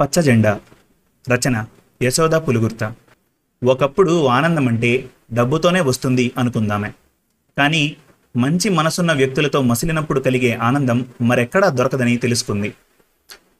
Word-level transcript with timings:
పచ్చ 0.00 0.22
జెండా 0.22 0.60
రచన 1.30 1.64
యశోద 2.02 2.30
పులుగుర్త. 2.30 2.94
ఒకప్పుడు 3.64 4.26
ఆనందం 4.26 4.68
అంటే 4.68 5.10
డబ్బుతోనే 5.32 5.80
వస్తుంది 5.80 6.32
అనుకుందామే. 6.38 6.92
కానీ 7.58 7.96
మంచి 8.36 8.68
మనసున్న 8.68 9.12
వ్యక్తులతో 9.12 9.62
మసిలినప్పుడు 9.62 10.20
కలిగే 10.20 10.54
ఆనందం 10.54 11.06
మరెక్కడా 11.20 11.68
దొరకదని 11.68 12.16
తెలుసుకుంది. 12.16 12.74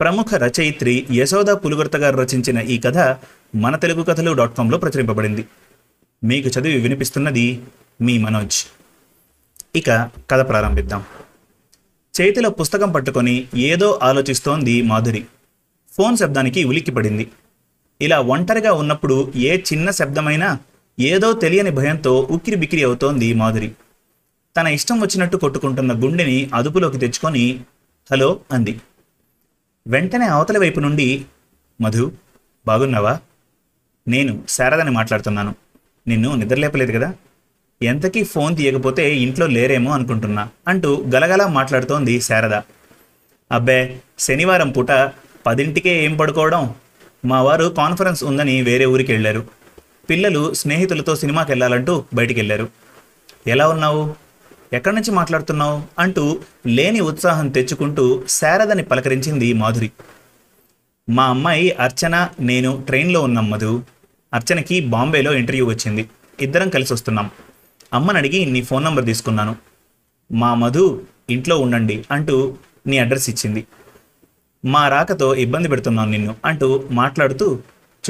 ప్రముఖ 0.00 0.27
రచయిత్రి 0.34 1.06
యశోద 1.11 1.46
పులుగుర్త 1.46 1.96
గారు 1.96 2.16
రచించిన 2.16 2.59
ఈ 2.59 2.79
కథ 2.79 3.16
మన 3.57 3.77
తెలుగు 3.77 4.02
కథలు 4.02 4.32
డాట్ 4.32 4.57
కాంలో 4.57 4.79
ప్రచురింపబడింది. 4.79 5.46
మీకు 6.25 6.48
చదివి 6.48 6.80
వినిపిస్తున్నది 6.80 7.62
మీ 8.00 8.18
మనోజ్. 8.18 8.66
ఇక 9.77 9.91
కథ 10.30 10.48
ప్రారంభిద్దాం. 10.48 11.05
చేతిలో 12.20 12.50
పుస్తకం 12.50 12.93
పట్టుకొని 12.93 13.48
ఏదో 13.55 13.98
ఆలోచిస్తోంది 14.02 14.82
మాధురి. 14.82 15.27
ఫోన్ 15.98 16.16
శబ్దానికి 16.16 16.64
ఉలిక్కిపడింది. 16.64 17.30
ఇలా 18.00 18.20
ఒంటరిగా 18.20 18.72
ఉన్నప్పుడు 18.72 19.32
ఏ 19.36 19.56
చిన్న 19.56 19.90
శబ్దమైనా 19.90 20.58
ఏదో 21.00 21.32
తెలియని 21.32 21.70
భయంతో 21.70 22.29
ఉక్కిరి 22.30 22.56
బిక్కిరి 22.56 22.82
అవుతోంది 22.82 23.34
మాధురి. 23.34 23.72
తన 24.56 24.66
ఇష్టం 24.66 25.00
వచ్చినట్టు 25.00 25.36
కొట్టుకుంటున్న 25.36 26.04
గుండెని 26.04 26.50
అదుపులోకి 26.54 26.98
తెచ్చుకొని 26.98 27.61
హలో 28.12 28.40
అంది. 28.53 28.80
వెంటనే 29.86 30.26
అవతల 30.26 30.58
వైపు 30.58 30.80
నుండి 30.80 31.25
మధు 31.80 32.12
బాగున్నావా? 32.67 33.20
నేను 34.08 34.44
శారదని 34.48 34.91
మాట్లాడుతున్నాను. 34.91 35.55
నిన్ను 36.08 36.34
నిద్రలేపలేదు 36.34 36.92
కదా? 36.92 37.14
ఎంతకీ 37.83 38.25
ఫోన్ 38.25 38.56
తీయకపోతే 38.56 39.17
ఇంట్లో 39.17 39.47
లేరేమో 39.47 39.91
అనుకుంటున్నా 39.91 40.48
అంటూ 40.69 41.06
గలగలా 41.14 41.47
మాట్లాడుతోంది 41.47 42.20
శారద. 42.20 42.55
అబ్బే 43.53 44.00
శనివారం 44.19 44.70
పూట 44.70 44.91
పదింటికే 45.48 46.05
ఏం 46.05 46.16
పడుకోవడం? 46.16 46.75
మా 47.25 47.42
వారు 47.42 47.64
కాన్ఫరెన్స్ 47.64 48.25
ఉందని 48.25 48.62
వేరే 48.62 48.86
ఊరికి 48.86 49.12
వెళ్ళారు. 49.12 49.45
పిల్లలు 50.11 50.55
స్నేహితులతో 50.55 51.17
సినిమాకి 51.17 51.50
వెళ్ళాలంటూ 51.50 52.05
బయటికి 52.14 52.41
వెళ్ళారు 52.41 52.69
ఎలా 53.47 53.69
ఉన్నావు? 53.69 54.14
ఎక్కడి 54.73 54.95
నుంచి 54.95 55.11
మాట్లాడుతున్నావు? 55.11 55.83
అంటూ 55.98 56.41
లేని 56.67 57.00
ఉత్సాహం 57.00 57.48
తెచ్చుకుంటూ 57.48 58.23
శారదని 58.28 58.83
పలకరించింది 58.83 59.53
మాధురి. 59.53 59.91
మా 61.11 61.25
అమ్మాయి 61.25 61.70
అర్చన 61.70 62.28
నేను 62.41 62.83
ట్రైన్లో 62.86 63.23
ఉన్నాం 63.23 63.51
మధు. 63.51 63.83
అర్చనకి 64.34 64.80
బాంబేలో 64.80 65.33
ఇంటర్వ్యూ 65.33 65.67
వచ్చింది. 65.67 66.08
ఇద్దరం 66.41 66.69
కలిసి 66.69 66.92
వస్తున్నాం. 66.92 67.30
అమ్మని 67.95 68.19
అడిగి 68.19 68.45
నీ 68.45 68.62
ఫోన్ 68.62 68.84
నంబర్ 68.84 69.05
తీసుకున్నాను. 69.05 69.56
మా 70.33 70.55
మధు 70.55 71.03
ఇంట్లో 71.30 71.58
ఉండండి 71.58 72.05
అంటూ 72.11 72.55
నీ 72.86 72.98
అడ్రస్ 72.98 73.30
ఇచ్చింది. 73.30 73.67
మా 74.64 74.89
రాకతో 74.89 75.34
ఇబ్బంది 75.34 75.69
పెడుతున్నాను 75.69 76.11
నిన్ను 76.11 76.37
అంటూ 76.45 76.84
మాట్లాడుతూ 76.91 77.59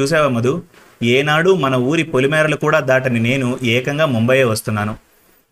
చూసావా 0.00 0.28
మధు? 0.28 0.62
ఏనాడు 1.02 1.54
మన 1.54 1.74
ఊరి 1.74 2.02
పొలిమేరలు 2.02 2.56
కూడా 2.56 2.80
దాటని 2.80 3.20
నేను 3.20 3.58
ఏకంగా 3.62 4.06
ముంబయే 4.06 4.44
వస్తున్నాను. 4.44 4.96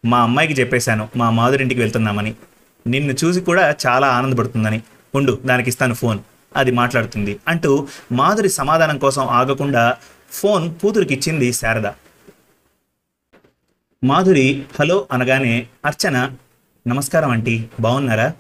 మా 0.05 0.19
అమ్మాయికి 0.21 0.61
చెప్పేశాను 0.61 1.09
మా 1.17 1.31
మాధురింటికి 1.31 1.81
వెళ్తున్నామని. 1.81 2.35
నిన్ను 2.87 3.15
చూసి 3.25 3.41
కూడా 3.41 3.77
చాలా 3.87 4.09
ఆనందపడుతుందని. 4.09 4.83
ఉండు 5.15 5.39
దానికి 5.45 5.69
ఇస్తాను 5.69 5.95
ఫోన్ 5.95 6.19
అది 6.57 6.71
మాట్లాడుతుంది 6.71 7.41
అంటూ 7.49 7.89
మాధురి 8.13 8.49
సమాధానం 8.49 8.99
కోసం 8.99 9.27
ఆగకుండా 9.27 9.97
ఫోన్ 10.31 10.75
కూతురికిచ్చింది 10.75 11.53
శారద. 11.53 11.87
మాధురి 14.05 14.65
హలో 14.81 15.07
అనగానే 15.13 15.67
అర్చన 15.85 16.31
నమస్కారం 16.89 17.31
ఆంటీ 17.31 17.65
బాగున్నారా? 17.81 18.33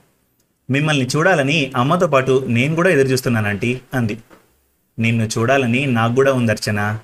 మిమ్మల్ని 0.70 1.06
చూడాలని 1.06 1.72
అమ్మతో 1.76 2.06
పాటు 2.06 2.44
నేను 2.48 2.74
కూడా 2.74 2.90
ఎదురు 2.90 3.08
చూస్తున్నాను 3.08 3.48
ఆంటీ 3.48 3.80
అంది. 3.94 4.18
నిన్ను 4.98 5.28
చూడాలని 5.38 5.86
నాకు 5.86 6.14
కూడా 6.14 6.32
ఉంది 6.32 6.52
అర్చన. 6.52 6.98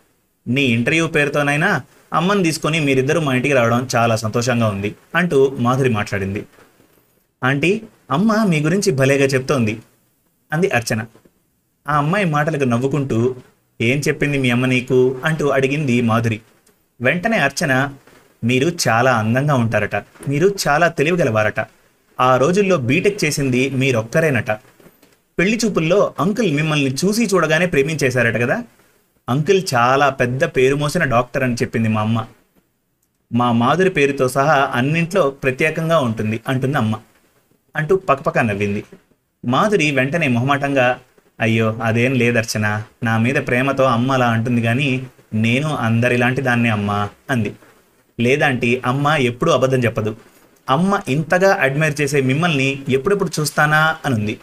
నీ 0.48 0.62
ఇంటర్వ్యూ 0.62 1.06
పేరుతోనైనా 1.06 1.80
అమ్మని 2.12 2.42
తీసుకొని 2.42 2.80
మీరిద్దరూ 2.80 3.20
మా 3.20 3.34
ఇంటికి 3.34 3.54
రావడం 3.54 3.88
చాలా 3.96 4.16
సంతోషంగా 4.16 4.68
ఉంది 4.68 4.94
అంటూ 5.14 5.56
మాధురి 5.58 5.88
మాట్లాడింది. 5.88 6.46
ఆంటీ 7.44 7.82
అమ్మ 8.10 8.44
మీ 8.44 8.60
గురించి 8.60 8.92
భలేగా 8.92 9.24
చెప్తోంది 9.24 9.78
అంది 10.52 10.68
అర్చన. 10.68 11.04
ఆ 11.88 11.96
అమ్మాయి 11.96 12.24
మాటలకు 12.24 12.64
నవ్వుకుంటూ 12.64 13.36
ఏం 13.80 14.00
చెప్పింది 14.08 14.38
మీ 14.38 14.50
అమ్మ 14.50 14.66
నీకు? 14.66 15.20
అంటూ 15.24 15.48
అడిగింది 15.48 16.02
మాధురి. 16.02 16.40
వెంటనే 17.00 17.38
అర్చన 17.38 17.94
మీరు 18.44 18.72
చాలా 18.88 19.12
అందంగా 19.12 19.54
ఉంటారట. 19.54 19.96
మీరు 19.96 20.54
చాలా 20.68 20.88
తెలివిగలవారట. 20.88 21.60
ఆ 22.22 22.36
రోజుల్లో 22.36 22.76
బీటెక్ 22.76 23.24
చేసింది 23.24 23.70
మీరొక్కరేనట. 23.70 24.50
పెళ్ళి 25.38 25.60
చూపుల్లో 25.64 26.14
అంకుల్ 26.20 26.54
మిమ్మల్ని 26.54 26.94
చూసి 26.94 27.24
చూడగానే 27.24 27.66
ప్రేమించేశారట 27.66 28.34
కదా. 28.34 28.64
అంకుల్ 29.28 29.62
చాలా 29.74 30.08
పెద్ద 30.08 30.44
పేరు 30.44 30.76
మోసిన 30.76 31.04
డాక్టర్ 31.04 31.42
అని 31.42 31.54
చెప్పింది 31.54 31.88
మా 31.88 32.00
అమ్మ. 32.00 32.26
మా 33.32 33.52
మాధురి 33.52 33.90
పేరుతో 33.90 34.28
సహా 34.28 34.70
అన్నింట్లో 34.74 35.30
ప్రత్యేకంగా 35.30 35.98
ఉంటుంది 35.98 36.40
అంటుంది 36.48 36.78
అమ్మ. 36.78 36.98
అంటూ 37.76 37.96
పక్కపక్క 37.96 38.38
నవ్వింది. 38.38 38.84
మాధురి 39.46 39.90
వెంటనే 39.90 40.28
మొహమాటంగా 40.28 40.98
అయ్యో 41.40 41.80
అదేం 41.82 42.12
లేదర్చన 42.12 42.82
నా 43.02 43.18
మీద 43.18 43.34
ప్రేమతో 43.34 43.84
అమ్మ 43.84 44.12
అలా 44.12 44.28
అంటుంది 44.28 44.62
కానీ 44.62 45.06
నేను 45.34 45.76
అందరిలాంటి 45.76 46.42
దాన్నే 46.42 46.68
అమ్మ 46.68 47.08
అంది. 47.30 47.52
లేదంటే 48.20 48.82
అమ్మ 48.86 49.08
ఎప్పుడూ 49.08 49.52
అబద్ధం 49.52 49.78
చెప్పదు. 49.78 50.16
అమ్మ 50.68 51.00
ఇంతగా 51.08 51.50
అడ్మైర్ 51.60 51.94
చేసే 52.00 52.20
మిమ్మల్ని 52.20 52.68
ఎప్పుడెప్పుడు 52.88 53.30
చూస్తానా 53.40 53.96
అనుంది. 54.06 54.40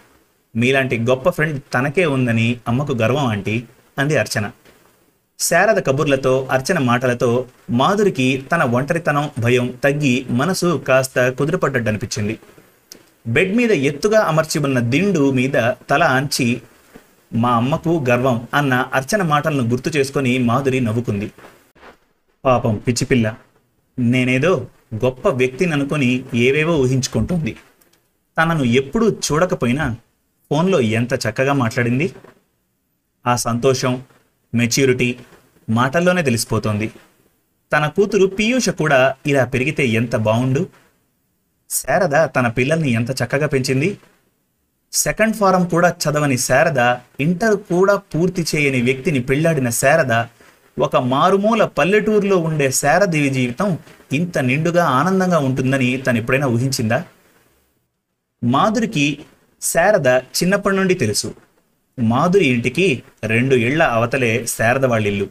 మీలాంటి 0.55 0.95
గొప్ప 0.99 1.29
ఫ్రెండ్ 1.29 1.59
తనకే 1.73 2.05
ఉందని 2.05 2.47
అమ్మకు 2.67 2.93
గర్వం 2.93 3.25
ఆంటీ 3.25 3.63
అంది 3.97 4.17
అర్చన. 4.17 4.45
శారద 5.39 5.79
కబుర్లతో 5.87 6.47
అర్చన 6.51 6.79
మాటలతో 6.79 7.45
మాధురికి 7.71 8.45
తన 8.51 8.63
ఒంటరితనం 8.63 9.29
భయం 9.39 9.67
తగ్గి 9.83 10.25
మనసు 10.29 10.83
కాస్త 10.87 11.29
కుదురుపడ్డట్టు 11.29 11.89
అనిపించింది 11.89 12.39
బెడ్ 13.27 13.53
మీద 13.55 13.71
ఎత్తుగా 13.71 14.19
అమర్చి 14.21 14.59
ఉన్న 14.59 14.79
దిండు 14.79 15.31
మీద 15.31 15.57
తల 15.89 16.03
అంచి 16.03 16.61
మా 17.35 17.49
అమ్మకు 17.51 18.05
గర్వం 18.09 18.47
అన్న 18.53 18.73
అర్చన 18.93 19.21
మాటలను 19.23 19.63
గుర్తు 19.69 19.89
చేసుకొని 19.97 20.37
మాధురి 20.39 20.79
నవ్వుకుంది. 20.79 21.31
పాపం 22.45 22.75
పిచ్చిపిల్ల 22.75 23.35
నేనేదో 23.99 24.67
గొప్ప 24.93 25.27
వ్యక్తిని 25.29 25.71
అనుకొని 25.71 26.23
ఏవేవో 26.35 26.77
ఊహించుకుంటుంది. 26.77 27.55
తనను 28.37 28.63
ఎప్పుడూ 28.63 29.09
చూడకపోయినా 29.09 29.95
ఫోన్లో 30.49 30.79
ఎంత 30.81 31.13
చక్కగా 31.13 31.53
మాట్లాడింది? 31.53 32.13
ఆ 33.27 33.35
సంతోషం 33.35 34.03
మెచ్యూరిటీ 34.55 35.17
మాటల్లోనే 35.69 36.21
తెలిసిపోతోంది. 36.21 36.91
తన 37.73 37.87
కూతురు 37.87 38.25
పీయూష 38.25 38.69
కూడా 38.69 39.15
ఇలా 39.25 39.45
పెరిగితే 39.45 39.87
ఎంత 39.87 40.15
బావుండు? 40.15 40.67
శారద 41.69 42.25
తన 42.25 42.47
పిల్లల్ని 42.47 42.91
ఎంత 42.91 43.11
చక్కగా 43.11 43.47
పెంచింది? 43.47 43.97
సెకండ్ 44.91 45.35
ఫారం 45.35 45.65
కూడా 45.65 45.89
చదవని 45.89 46.37
శారద 46.37 46.95
ఇంటర్ 47.19 47.57
కూడా 47.57 47.95
పూర్తి 47.95 48.45
చేయని 48.55 48.81
వ్యక్తిని 48.81 49.19
పెళ్ళాడిన 49.19 49.69
శారద 49.69 50.11
ఒక 50.79 50.95
మారుమూల 50.95 51.65
పల్లెటూరులో 51.65 52.37
ఉండే 52.37 52.71
శారదేవి 52.71 53.29
జీవితం 53.29 53.77
ఇంత 54.13 54.37
నిండుగా 54.37 54.85
ఆనందంగా 54.85 55.39
ఉంటుందని 55.39 55.97
తను 55.97 56.17
ఎప్పుడైనా 56.17 56.47
ఊహించిందా? 56.47 57.03
మాధురికి 58.43 59.19
శారద 59.61 60.07
చిన్నప్పటి 60.07 60.75
నుండి 60.75 60.93
తెలుసు. 60.93 61.33
మాధురి 61.99 62.45
ఇంటికి 62.45 63.03
రెండు 63.23 63.55
ఇళ్ళ 63.55 63.83
అవతలే 63.83 64.45
శారద 64.45 64.85
వాళ్ళిల్లు. 64.85 65.27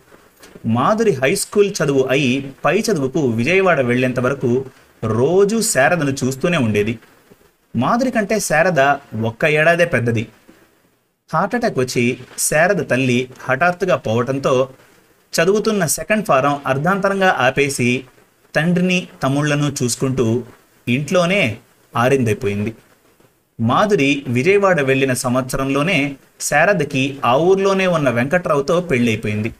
మాధురి 0.67 1.11
హై 1.11 1.35
స్కూల్ 1.35 1.75
చదువు 1.85 2.07
అయి 2.11 2.53
పై 2.65 2.81
చదువుకు 2.81 3.27
విజయవాడ 3.27 3.81
వెళ్ళేంత 3.81 4.21
వరకు 4.21 4.65
రోజు 5.05 5.61
శారదను 5.61 6.11
చూస్తూనే 6.11 6.59
ఉండేది. 6.59 6.99
మాధురి 7.77 8.11
కంటే 8.11 8.39
శారద 8.39 8.81
ఒక్క 9.25 9.45
ఏడాదే 9.45 9.85
పెద్దది. 9.85 10.29
హార్ట్అటాక్ 11.33 11.79
వచ్చి 11.79 12.19
శారద 12.39 12.91
తల్లి 12.91 13.31
హఠాత్తుగా 13.43 13.97
పోవటంతో 13.97 14.69
చదువుతున్న 15.35 15.87
సెకండ్ 15.87 16.27
ఫారం 16.27 16.61
అర్ధాంతరంగా 16.67 17.37
ఆపేసి 17.39 18.05
తండ్రిని 18.55 19.09
తమ్ముళ్ళను 19.23 19.73
చూసుకుంటూ 19.83 20.43
ఇంట్లోనే 20.89 21.57
ఆరిందైపోయింది. 21.97 22.75
మాధురి 23.61 24.25
విజయవాడ 24.29 24.81
వెళ్ళిన 24.81 25.13
సంవత్సరంలోనే 25.13 26.17
శారదకి 26.41 27.19
ఆ 27.25 27.37
ఊర్లోనే 27.37 27.87
ఉన్న 27.87 28.11
వెంకట్రావుతో 28.11 28.81
పెళ్ళైపోయింది. 28.81 29.55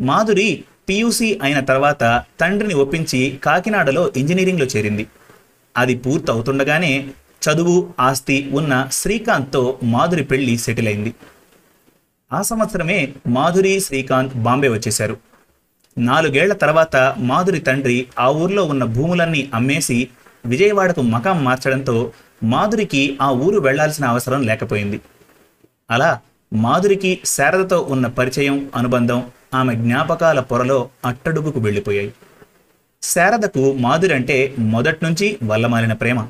మాధురి 0.00 0.64
పియూసీ 0.88 1.38
అయిన 1.42 1.60
తర్వాత 1.60 2.24
తండ్రిని 2.40 2.74
ఒప్పించి 2.74 3.38
కాకినాడలో 3.44 4.12
ఇంజనీరింగ్లో 4.16 4.66
చేరింది. 4.66 5.06
అది 5.76 5.94
పూర్తవుతుండగానే 5.94 7.08
చదువు 7.42 7.88
ఆస్తి 8.00 8.50
ఉన్న 8.52 8.88
శ్రీకాంత్తో 8.92 9.78
మాధురి 9.82 10.24
పెళ్ళి 10.24 10.58
సెటిల్ 10.58 10.86
అయింది 10.86 11.14
ఆ 12.32 12.42
సంవత్సరమే 12.42 13.12
మాధురి 13.26 13.80
శ్రీకాంత్ 13.80 14.36
బాంబే 14.36 14.68
వచ్చేశారు. 14.68 15.16
నాలుగేళ్ళ 15.98 16.52
తర్వాత 16.52 17.14
మాధురి 17.18 17.58
తండ్రి 17.58 18.06
ఆ 18.18 18.28
ఊర్లో 18.28 18.64
ఉన్న 18.64 18.84
భూములన్నీ 18.84 19.50
అమ్మేసి 19.54 20.08
విజయవాడకు 20.46 21.00
మకాం 21.00 21.44
మార్చడంతో 21.44 22.12
మాధురికి 22.42 23.18
ఆ 23.22 23.30
ఊరు 23.30 23.60
వెళ్ళాల్సిన 23.60 24.04
అవసరం 24.04 24.42
లేకపోయింది. 24.42 25.00
అలా 25.90 26.18
మాధురికి 26.52 27.20
శారదతో 27.24 27.80
ఉన్న 27.80 28.06
పరిచయం 28.06 28.70
అనుబంధం 28.74 29.30
ఆమె 29.54 29.74
జ్ఞాపకాల 29.74 30.40
పొరలో 30.40 30.88
అట్టడుగుకు 31.04 31.60
వెళ్ళిపోయాయి. 31.60 32.12
శారదకు 33.02 33.72
మాధురి 33.72 34.14
అంటే 34.14 34.54
మొదట్నుంచి 34.58 35.38
వల్లమాలిన 35.44 35.92
ప్రేమ. 35.92 36.28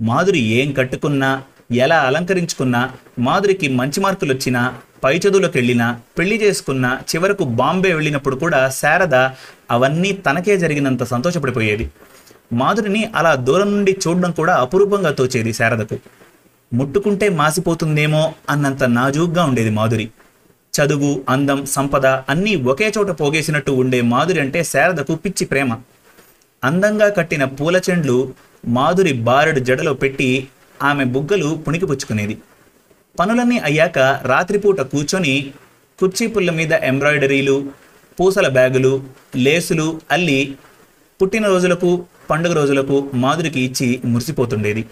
మాధురి 0.00 0.38
ఏం 0.38 0.72
కట్టుకున్నా 0.72 1.42
ఎలా 1.72 1.98
అలంకరించుకున్నా 2.00 2.92
మాధురికి 3.18 3.68
మంచి 3.68 4.00
మార్కులు 4.00 4.34
వచ్చినా 4.34 4.74
పై 5.04 5.16
చదువులకు 5.18 5.52
వెళ్ళినా 5.54 5.86
పెళ్ళి 6.18 6.36
చేసుకున్న 6.42 6.98
చివరకు 7.10 7.44
బాంబే 7.44 7.92
వెళ్ళినప్పుడు 7.94 8.36
కూడా 8.36 8.68
శారద 8.68 9.14
అవన్నీ 9.70 10.12
తనకే 10.12 10.58
జరిగినంత 10.58 11.02
సంతోషపడిపోయేది. 11.02 11.90
మాధురిని 12.52 13.10
అలా 13.16 13.34
దూరం 13.34 13.70
నుండి 13.76 13.96
చూడడం 14.06 14.30
కూడా 14.30 14.54
అపురూపంగా 14.56 15.12
తోచేది 15.12 15.52
శారదకు. 15.52 15.98
ముట్టుకుంటే 16.72 17.28
మాసిపోతుందేమో 17.28 18.32
అన్నంత 18.50 18.84
నాజూగ్గా 18.84 19.44
ఉండేది 19.44 19.70
మాధురి. 19.70 20.10
చదువు 20.74 21.22
అందం 21.28 21.66
సంపద 21.66 22.06
అన్నీ 22.06 22.56
ఒకే 22.72 22.92
చోట 22.98 23.10
పోగేసినట్టు 23.20 23.72
ఉండే 23.72 24.00
మాధురి 24.00 24.40
అంటే 24.40 24.62
శారదకు 24.64 25.14
పిచ్చి 25.14 25.44
ప్రేమ. 25.46 25.78
అందంగా 26.64 27.08
కట్టిన 27.08 27.44
పూల 27.44 27.80
చెండ్లు 27.90 28.34
మాధురి 28.66 29.12
బారెడు 29.12 29.60
జడలో 29.60 29.94
పెట్టి 29.94 30.48
ఆమె 30.82 31.04
బుగ్గలు 31.04 31.48
పుణికిపుచ్చుకునేది 31.66 32.38
పనులన్నీ 33.20 33.58
అయ్యాక 33.58 33.98
రాత్రిపూట 34.24 34.80
కూర్చొని 34.80 35.34
కుర్చీ 35.98 36.26
పుల్ల 36.26 36.50
మీద 36.50 36.72
ఎంబ్రాయిడరీలు 36.72 37.56
పూసల 38.20 38.48
బ్యాగులు 38.48 38.92
లేసులు 39.36 40.00
అల్లి 40.10 40.56
పుట్టినరోజులకు 41.20 41.90
పండుగ 42.30 42.52
రోజులకు 42.52 43.10
మాధురికి 43.14 43.60
ఇచ్చి 43.60 44.00
మురిసిపోతుండేది. 44.04 44.82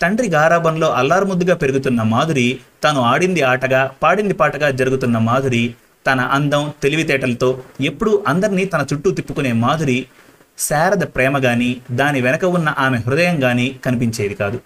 తండ్రి 0.00 0.28
గారాబంలో 0.28 0.88
అల్లారుముద్దుగా 0.90 1.54
పెరుగుతున్న 1.54 2.02
మాధురి 2.02 2.58
తాను 2.82 3.00
ఆడింది 3.00 3.42
ఆటగా 3.42 3.90
పాడింది 4.02 4.34
పాటగా 4.34 4.70
జరుగుతున్న 4.70 5.18
మాధురి 5.18 5.64
తన 6.06 6.20
అందం 6.20 6.72
తెలివితేటలతో 6.82 7.48
ఎప్పుడూ 7.80 8.24
అందరినీ 8.28 8.64
తన 8.64 8.86
చుట్టూ 8.92 9.10
తిప్పుకునే 9.10 9.52
మాధురి 9.52 10.06
శారద 10.58 11.04
ప్రేమ 11.16 11.38
గాని 11.44 11.70
దాని 11.90 12.20
వెనక 12.20 12.44
ఉన్న 12.44 12.68
ఆమె 12.78 12.98
హృదయం 12.98 13.44
గాని 13.44 13.66
కనిపించేది 13.84 14.34
కాదు. 14.34 14.58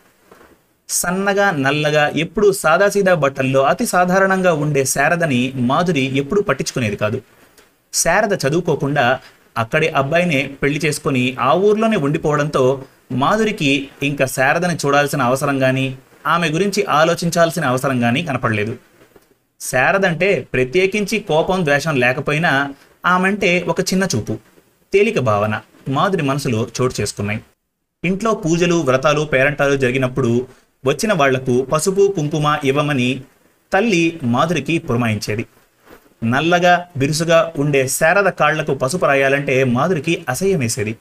సన్నగా 0.89 1.51
నల్లగా 1.51 2.13
ఎప్పుడూ 2.17 2.53
సాదాసీదా 2.53 3.15
బట్టల్లో 3.15 3.63
అతి 3.63 3.87
సాధారణంగా 3.87 4.53
ఉండే 4.55 4.85
శారదని 4.85 5.53
మాధురి 5.57 6.05
ఎప్పుడూ 6.19 6.43
పట్టించుకునేది 6.43 6.97
కాదు. 6.97 7.23
శారద 7.93 8.33
చదువుకోకుండా 8.33 9.21
అక్కడి 9.59 9.89
అబ్బాయినే 9.89 10.57
పెళ్ళి 10.63 10.81
చేసుకొని 10.85 11.37
ఆ 11.41 11.53
ఊర్లోనే 11.55 11.97
ఉండిపోవడంతో 11.97 12.85
మాధురికి 13.13 13.89
ఇంకా 14.03 14.27
శారదని 14.27 14.75
చూడాల్సిన 14.75 15.23
అవసరం 15.23 15.59
కానీ 15.59 15.99
ఆమె 16.27 16.49
గురించి 16.49 16.85
ఆలోచించాల్సిన 16.91 17.65
అవసరం 17.65 18.01
కానీ 18.01 18.23
కనపడలేదు. 18.23 18.79
శారదంటే 19.61 20.49
ప్రత్యేకించి 20.53 21.19
కోపం 21.21 21.65
ద్వేషం 21.65 21.97
లేకపోయినా 21.97 22.75
ఆమెంటే 23.07 23.65
ఒక 23.69 23.81
చిన్న 23.81 24.05
చూపు 24.17 24.39
తేలిక 24.93 25.19
భావన 25.19 25.61
మాధురి 25.89 26.23
మనసులో 26.23 26.67
చోటు 26.77 26.95
చేసుకున్నాయి. 27.01 27.41
ఇంట్లో 28.05 28.35
పూజలు 28.35 28.75
వ్రతాలు 28.75 29.25
పేరంటాలు 29.25 29.77
జరిగినప్పుడు 29.77 30.47
వచ్చిన 30.87 31.13
వాళ్ళకు 31.13 31.63
పసుపు 31.63 32.13
కుంకుమ 32.17 32.59
ఇవ్వమని 32.65 33.23
తల్లి 33.73 34.21
మాధురికి 34.23 34.79
పురమాయించేది. 34.79 35.47
నల్లగా 36.25 36.87
బిరుసుగా 36.97 37.53
ఉండే 37.59 37.89
శారద 37.89 38.29
కాళ్ళకు 38.29 38.75
పసుపు 38.75 39.07
రాయాలంటే 39.07 39.65
మాధురికి 39.65 40.25
అసహ్యమేసేది. 40.29 40.97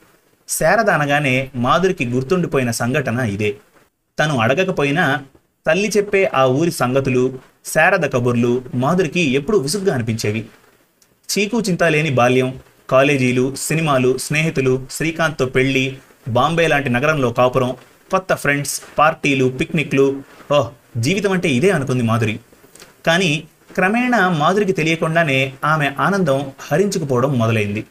శారద 0.50 0.90
అనగానే 0.90 1.52
మాధురికి 1.56 2.06
గుర్తుండిపోయిన 2.06 2.72
సంఘటన 2.72 3.20
ఇదే. 3.20 3.56
తను 4.20 4.38
అడగకపోయినా 4.38 5.24
తల్లి 5.68 5.92
చెప్పే 5.98 6.32
ఆ 6.34 6.46
ఊరి 6.46 6.72
సంగతులు 6.72 7.40
శారద 7.66 8.06
కబుర్లు 8.14 8.64
మాధురికి 8.76 9.20
ఎప్పుడూ 9.20 9.58
విసుగ్గా 9.58 9.94
అనిపించేవి. 9.94 10.46
చీకు 11.30 11.62
చింత 11.62 11.84
లేని 11.84 12.10
బాల్యం 12.10 12.60
కాలేజీలు 12.90 13.56
సినిమాలు 13.56 14.18
స్నేహితులు 14.18 14.86
శ్రీకాంత్తో 14.92 15.46
పెళ్ళి 15.46 15.98
బాంబే 16.28 16.68
లాంటి 16.68 16.90
నగరంలో 16.90 17.30
కాపురం 17.32 17.76
కొత్త 18.16 18.36
ఫ్రెండ్స్ 18.36 18.82
పార్టీలు 18.98 19.46
పిక్నిక్లు. 19.46 20.24
ఓహ్ 20.52 21.00
జీవితం 21.00 21.32
అంటే 21.32 21.50
ఇదే 21.50 21.70
అనుకుంది 21.72 22.04
మాధురి. 22.04 22.40
కానీ 23.06 23.44
క్రమేణా 23.74 24.30
మాధురికి 24.30 24.72
తెలియకుండానే 24.72 25.54
ఆమె 25.66 25.92
ఆనందం 26.00 26.52
హరించుకుపోవడం 26.72 27.40
మొదలైంది. 27.40 27.86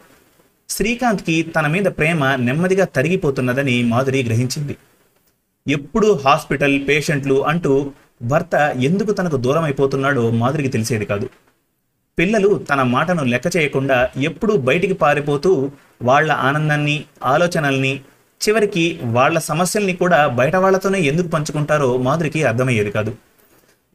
శ్రీకాంత్కి 0.69 1.43
తన 1.43 1.67
మీద 1.67 1.85
ప్రేమ 1.85 2.35
నెమ్మదిగా 2.35 2.85
తరిగిపోతున్నదని 2.85 3.85
మాధురి 3.85 4.23
గ్రహించింది. 4.23 4.77
ఎప్పుడు 5.69 6.21
హాస్పిటల్ 6.25 6.89
పేషెంట్లు 6.89 7.47
అంటూ 7.47 7.93
భర్త 8.23 8.55
ఎందుకు 8.81 9.13
తనకు 9.13 9.37
దూరం 9.37 9.65
అయిపోతున్నాడో 9.65 10.31
మాధురికి 10.31 10.69
తెలిసేది 10.69 11.05
కాదు. 11.05 11.29
పిల్లలు 12.19 12.67
తన 12.71 12.83
మాటను 12.83 13.25
లెక్క 13.25 13.57
చేయకుండా 13.57 14.11
ఎప్పుడూ 14.17 14.57
బయటికి 14.57 14.95
పారిపోతూ 14.95 15.71
వాళ్ళ 16.03 16.33
ఆనందాన్ని 16.33 17.05
ఆలోచనల్ని 17.25 18.01
చివరికి 18.41 19.01
వాళ్ళ 19.03 19.39
సమస్యల్ని 19.39 19.93
కూడా 19.97 20.27
బయట 20.27 20.57
వాళ్ళతోనే 20.57 21.01
ఎందుకు 21.01 21.29
పంచుకుంటారో 21.29 21.97
మాధురికి 21.97 22.45
అర్థమయ్యేది 22.45 22.91
కాదు. 22.91 23.17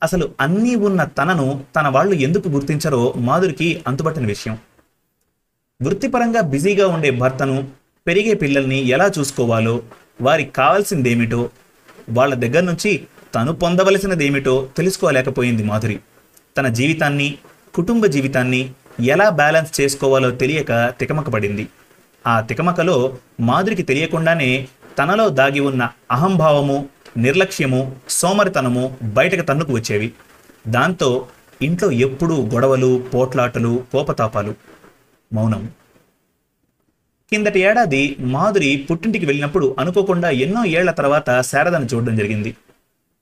అసలు 0.04 0.34
అన్నీ 0.40 0.76
ఉన్న 0.76 1.04
తనను 1.04 1.64
తన 1.76 1.88
వాళ్ళు 1.88 2.14
ఎందుకు 2.14 2.50
గుర్తించరో 2.50 3.14
మాధురికి 3.18 3.84
అంతుపట్టిన 3.88 4.26
విషయం. 4.26 4.58
వృత్తిపరంగా 5.82 6.42
బిజీగా 6.42 6.88
ఉండే 6.88 7.10
భర్తను 7.10 7.68
పెరిగే 8.08 8.34
పిల్లల్ని 8.34 8.78
ఎలా 8.78 9.12
చూసుకోవాలో 9.20 9.82
వారికి 10.22 10.52
కావాల్సిందేమిటో 10.52 11.50
వాళ్ళ 12.10 12.34
దగ్గర 12.34 12.60
నుంచి 12.60 13.08
తను 13.36 13.54
పొందవలసినదేమిటో 13.54 14.70
తెలుసుకోలేకపోయింది 14.78 15.64
మాధురి. 15.64 16.00
తన 16.58 16.68
జీవితాన్ని 16.68 17.38
కుటుంబ 17.74 18.06
జీవితాన్ని 18.06 18.72
ఎలా 19.00 19.30
బ్యాలెన్స్ 19.30 19.82
చేసుకోవాలో 19.82 20.32
తెలియక 20.32 20.94
తికమకపడింది. 21.00 21.68
ఆ 22.30 22.40
తికమకలో 22.40 23.18
మాధురికి 23.40 23.84
తెలియకుండానే 23.84 24.68
తనలో 25.00 25.30
దాగి 25.30 25.60
ఉన్న 25.60 25.84
అహంభావము 26.12 26.78
నిర్లక్ష్యము 27.18 27.96
సోమరితనము 28.10 28.84
బయటకు 29.04 29.42
తన్నుకు 29.42 29.74
వచ్చేవి. 29.74 30.10
దాంతో 30.68 31.28
ఇంట్లో 31.62 31.92
ఎప్పుడూ 31.92 32.36
గొడవలు 32.54 32.92
పోట్లాటలు 33.14 33.84
కోపతాపాలు. 33.92 34.56
మౌనం. 35.34 35.64
కిందటి 37.32 37.60
ఏడాది 37.60 38.16
మాధురి 38.20 38.88
పుట్టింటికి 38.90 39.26
వెళ్ళినప్పుడు 39.26 39.76
అనుకోకుండా 39.80 40.30
ఎన్నో 40.30 40.66
ఏళ్ళ 40.66 40.92
తర్వాత 40.92 41.42
శారదను 41.42 41.86
చూడడం 41.86 42.16
జరిగింది. 42.18 42.56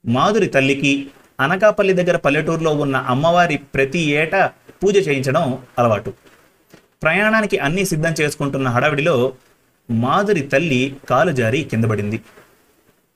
మాధురి 0.06 0.48
తల్లికి 0.48 1.08
అనకాపల్లి 1.40 1.94
దగ్గర 1.94 2.18
పల్లెటూరులో 2.18 2.72
ఉన్న 2.74 2.96
అమ్మవారి 2.96 3.58
ప్రతి 3.58 4.00
ఏటా 4.00 4.52
పూజ 4.84 5.08
చేయించడం 5.08 5.58
అలవాటు. 5.80 6.14
ప్రయాణానికి 7.04 7.58
అన్నీ 7.58 7.86
సిద్ధం 7.86 8.16
చేసుకుంటున్న 8.22 8.68
హడావిడిలో 8.68 9.34
మాధురి 9.92 10.40
తల్లి 10.40 10.96
కాలు 11.10 11.32
జారి 11.32 11.64
కిందపడింది 11.64 12.22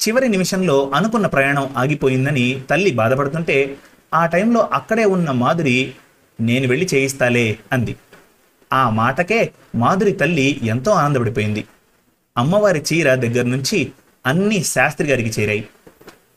చివరి 0.01 0.29
నిమిషంలో 0.29 0.89
అనుకున్న 0.89 1.27
ప్రయాణం 1.27 1.73
ఆగిపోయిందని 1.77 2.61
తల్లి 2.69 2.91
బాధపడుతుంటే 2.91 3.77
ఆ 4.13 4.25
టైంలో 4.25 4.69
అక్కడే 4.73 5.05
ఉన్న 5.05 5.31
మాధురి 5.31 5.93
నేను 6.41 6.67
వెళ్ళి 6.67 6.87
చేయిస్తాలే 6.93 7.57
అంది. 7.71 7.95
ఆ 8.73 8.89
మాటకే 8.89 9.51
మాధురి 9.75 10.11
తల్లి 10.11 10.59
ఎంతో 10.63 10.91
ఆనందపడిపోయింది. 10.91 11.65
అమ్మవారి 12.37 12.83
చీర 12.93 13.15
దగ్గర 13.15 13.45
నుంచి 13.45 13.91
అన్నీ 14.25 14.63
శాస్త్రి 14.63 15.07
గారికి 15.07 15.41
చేరాయి. 15.41 15.67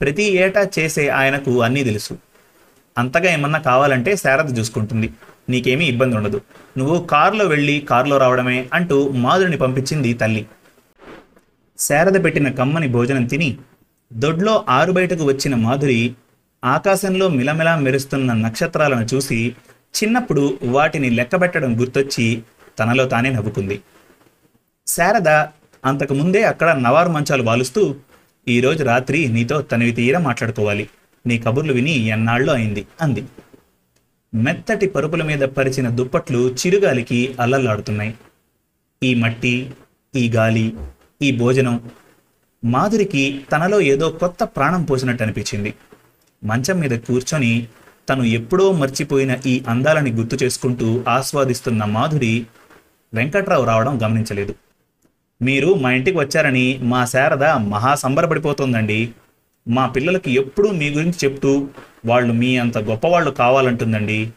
ప్రతి 0.01 0.23
ఏటా 0.23 0.71
చేసే 0.79 1.09
ఆయనకు 1.09 1.63
అన్నీ 1.63 1.85
తెలుసు. 1.85 2.19
అంతగా 2.99 3.33
ఏమన్నా 3.33 3.59
కావాలంటే 3.59 4.17
శారద 4.17 4.59
చూసుకుంటుంది. 4.59 5.13
నీకేమీ 5.49 5.85
ఇబ్బంది 5.85 6.17
ఉండదు. 6.17 6.41
నువ్వు 6.79 7.05
కారులో 7.05 7.45
వెళ్ళి 7.45 7.87
కారులో 7.91 8.19
రావడమే 8.19 8.69
అంటూ 8.73 9.09
మాధురిని 9.09 9.57
పంపించింది 9.57 10.15
తల్లి. 10.15 10.47
శారద 11.79 12.25
పెట్టిన 12.25 12.49
కమ్మని 12.49 12.89
భోజనం 12.89 13.25
తిని 13.25 13.59
దొడ్లో 14.13 14.65
ఆరు 14.69 14.93
బయటకు 14.93 15.25
వచ్చిన 15.25 15.55
మాధురి 15.55 16.15
ఆకాశంలో 16.65 17.29
మిలమిలా 17.29 17.77
మెరుస్తున్న 17.77 18.33
నక్షత్రాలను 18.33 19.07
చూసి 19.15 19.55
చిన్నప్పుడు 19.95 20.59
వాటిని 20.63 21.11
లెక్కబెట్టడం 21.11 21.81
గుర్తొచ్చి 21.81 22.43
తనలో 22.79 23.05
తానే 23.05 23.31
నవ్వుకుంది. 23.31 23.81
శారద 24.87 25.29
అంతకుముందే 25.85 26.43
అక్కడ 26.43 26.71
నవారు 26.71 27.09
మంచాలు 27.09 27.43
వాలుస్తూ 27.43 27.95
ఈరోజు 28.49 28.85
రాత్రి 28.85 29.29
నీతో 29.29 29.63
తనివి 29.63 29.93
తీర 29.93 30.19
మాట్లాడుకోవాలి. 30.19 30.89
నీ 31.27 31.39
కబుర్లు 31.39 31.73
విని 31.73 31.91
ఎన్నాళ్ళు 31.91 32.53
అయింది 32.53 32.87
అంది. 33.01 33.25
మెత్తటి 34.35 34.87
పరుపుల 34.87 35.23
మీద 35.23 35.39
పరిచిన 35.39 35.89
దుప్పట్లు 35.89 36.55
చిరుగాలికి 36.55 37.37
అల్లల్లాడుతున్నాయి. 37.41 38.15
ఈ 39.03 39.15
మట్టి 39.15 39.71
ఈ 40.17 40.31
గాలి 40.31 40.77
ఈ 41.23 41.39
భోజనం 41.39 41.91
మాధురికి 42.65 43.45
తనలో 43.53 43.81
ఏదో 43.81 44.11
కొత్త 44.11 44.45
ప్రాణం 44.45 44.83
పోసినట్టు 44.83 45.23
అనిపించింది 45.23 45.75
మంచం 46.45 46.81
మీద 46.81 46.91
కూర్చొని 46.91 47.69
తను 48.09 48.23
ఎప్పుడో 48.23 48.73
మర్చిపోయిన 48.73 49.39
ఈ 49.47 49.63
అందాలని 49.69 50.13
గుర్తు 50.13 50.37
చేసుకుంటూ 50.45 51.05
ఆస్వాదిస్తున్న 51.09 51.85
మాధురి 51.85 52.47
వెంకట్రావు 53.15 53.65
రావడం 53.65 54.03
గమనించలేదు. 54.03 54.55
మీరు 55.43 55.75
మా 55.75 55.91
ఇంటికి 55.91 56.19
వచ్చారని 56.19 56.79
మా 56.83 57.05
శారద 57.05 57.45
మహా 57.45 57.95
సంబరపడిపోతోందండి. 57.95 59.13
మా 59.69 59.87
పిల్లలకి 59.87 60.31
ఎప్పుడూ 60.31 60.71
మీ 60.71 60.91
గురించి 60.91 61.19
చెప్తూ 61.25 61.69
వాళ్ళు 62.07 62.33
మీ 62.33 62.57
అంత 62.57 62.79
గొప్పవాళ్ళు 62.79 63.31
కావాలంటుందండి 63.31 64.31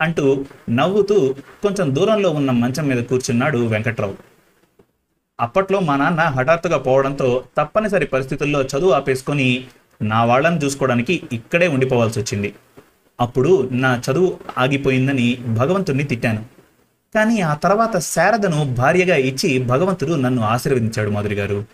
అంటూ 0.00 0.44
నవ్వుతూ 0.70 1.34
కొంచెం 1.62 1.94
దూరంలో 1.94 2.30
ఉన్న 2.30 2.50
మంచం 2.50 2.88
మీద 2.88 3.04
కూర్చున్నాడు 3.04 3.58
వెంకట్రావు. 3.58 4.16
అప్పట్లో 5.40 5.80
మా 5.80 5.96
నాన్న 5.96 6.20
హఠాత్తుగా 6.20 6.78
పోవడంతో 6.78 7.44
తప్పనిసరి 7.58 8.06
పరిస్థితుల్లో 8.06 8.62
చదువు 8.62 8.90
ఆపేసుకొని 8.90 9.66
నా 10.02 10.24
వాళ్ళని 10.24 10.64
చూసుకోవడానికి 10.64 11.22
ఇక్కడే 11.32 11.68
ఉండిపోవాల్సి 11.68 12.20
వచ్చింది. 12.20 12.54
అప్పుడు 13.20 13.68
నా 13.72 14.02
చదువు 14.10 14.38
ఆగిపోయిందని 14.58 15.38
భగవంతుణ్ణి 15.48 16.04
తిట్టాను. 16.04 16.44
కానీ 17.14 17.40
ఆ 17.40 17.54
తర్వాత 17.54 17.96
శారదను 17.96 18.74
భార్యగా 18.74 19.16
ఇచ్చి 19.16 19.58
భగవంతుడు 19.58 20.12
నన్ను 20.12 20.42
ఆశీర్వదించాడు 20.42 21.10
మాధురి 21.10 21.34
గారు. 21.34 21.64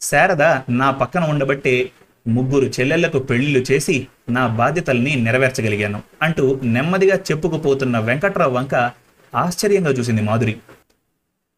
శారద 0.00 0.42
నా 0.70 0.90
పక్కన 0.90 1.24
ఉండబట్టే 1.24 1.90
ముగ్గురు 2.28 2.66
చెల్లెళ్ళకు 2.66 3.18
పెళ్ళిళ్ళు 3.18 3.64
చేసి 3.72 4.06
నా 4.28 4.46
బాధ్యతల్ని 4.46 5.16
నెరవేర్చగలిగాను 5.16 6.02
అంటూ 6.22 6.60
నెమ్మదిగా 6.62 7.16
చెప్పుకుపోతున్న 7.16 7.98
వెంకట్రావు 7.98 8.54
వంక 8.54 8.90
ఆశ్చర్యంగా 9.34 9.90
చూసింది 9.90 10.22
మాధురి. 10.22 10.56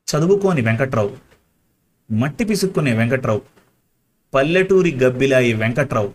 చదువుకోని 0.09 0.61
వెంకట్రావు. 0.61 1.17
మట్టి 2.13 2.45
పిసుక్కునే 2.45 2.93
వెంకట్రావు. 2.95 3.43
పల్లెటూరి 4.35 4.97
గబ్బిలాయి 4.97 5.53
వెంకట్రావు. 5.53 6.13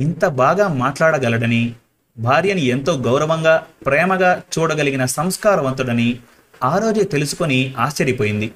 ఇంత 0.00 0.24
బాగా 0.24 0.68
మాట్లాడగలడని 0.68 1.74
భార్యని 2.18 2.62
ఎంతో 2.62 2.92
గౌరవంగా 2.96 3.66
ప్రేమగా 3.86 4.42
చూడగలిగిన 4.58 5.04
సంస్కారవంతుడని 5.04 6.18
ఆ 6.64 6.78
రోజే 6.78 7.02
తెలుసుకొని 7.02 7.74
ఆశ్చర్యపోయింది. 7.78 8.52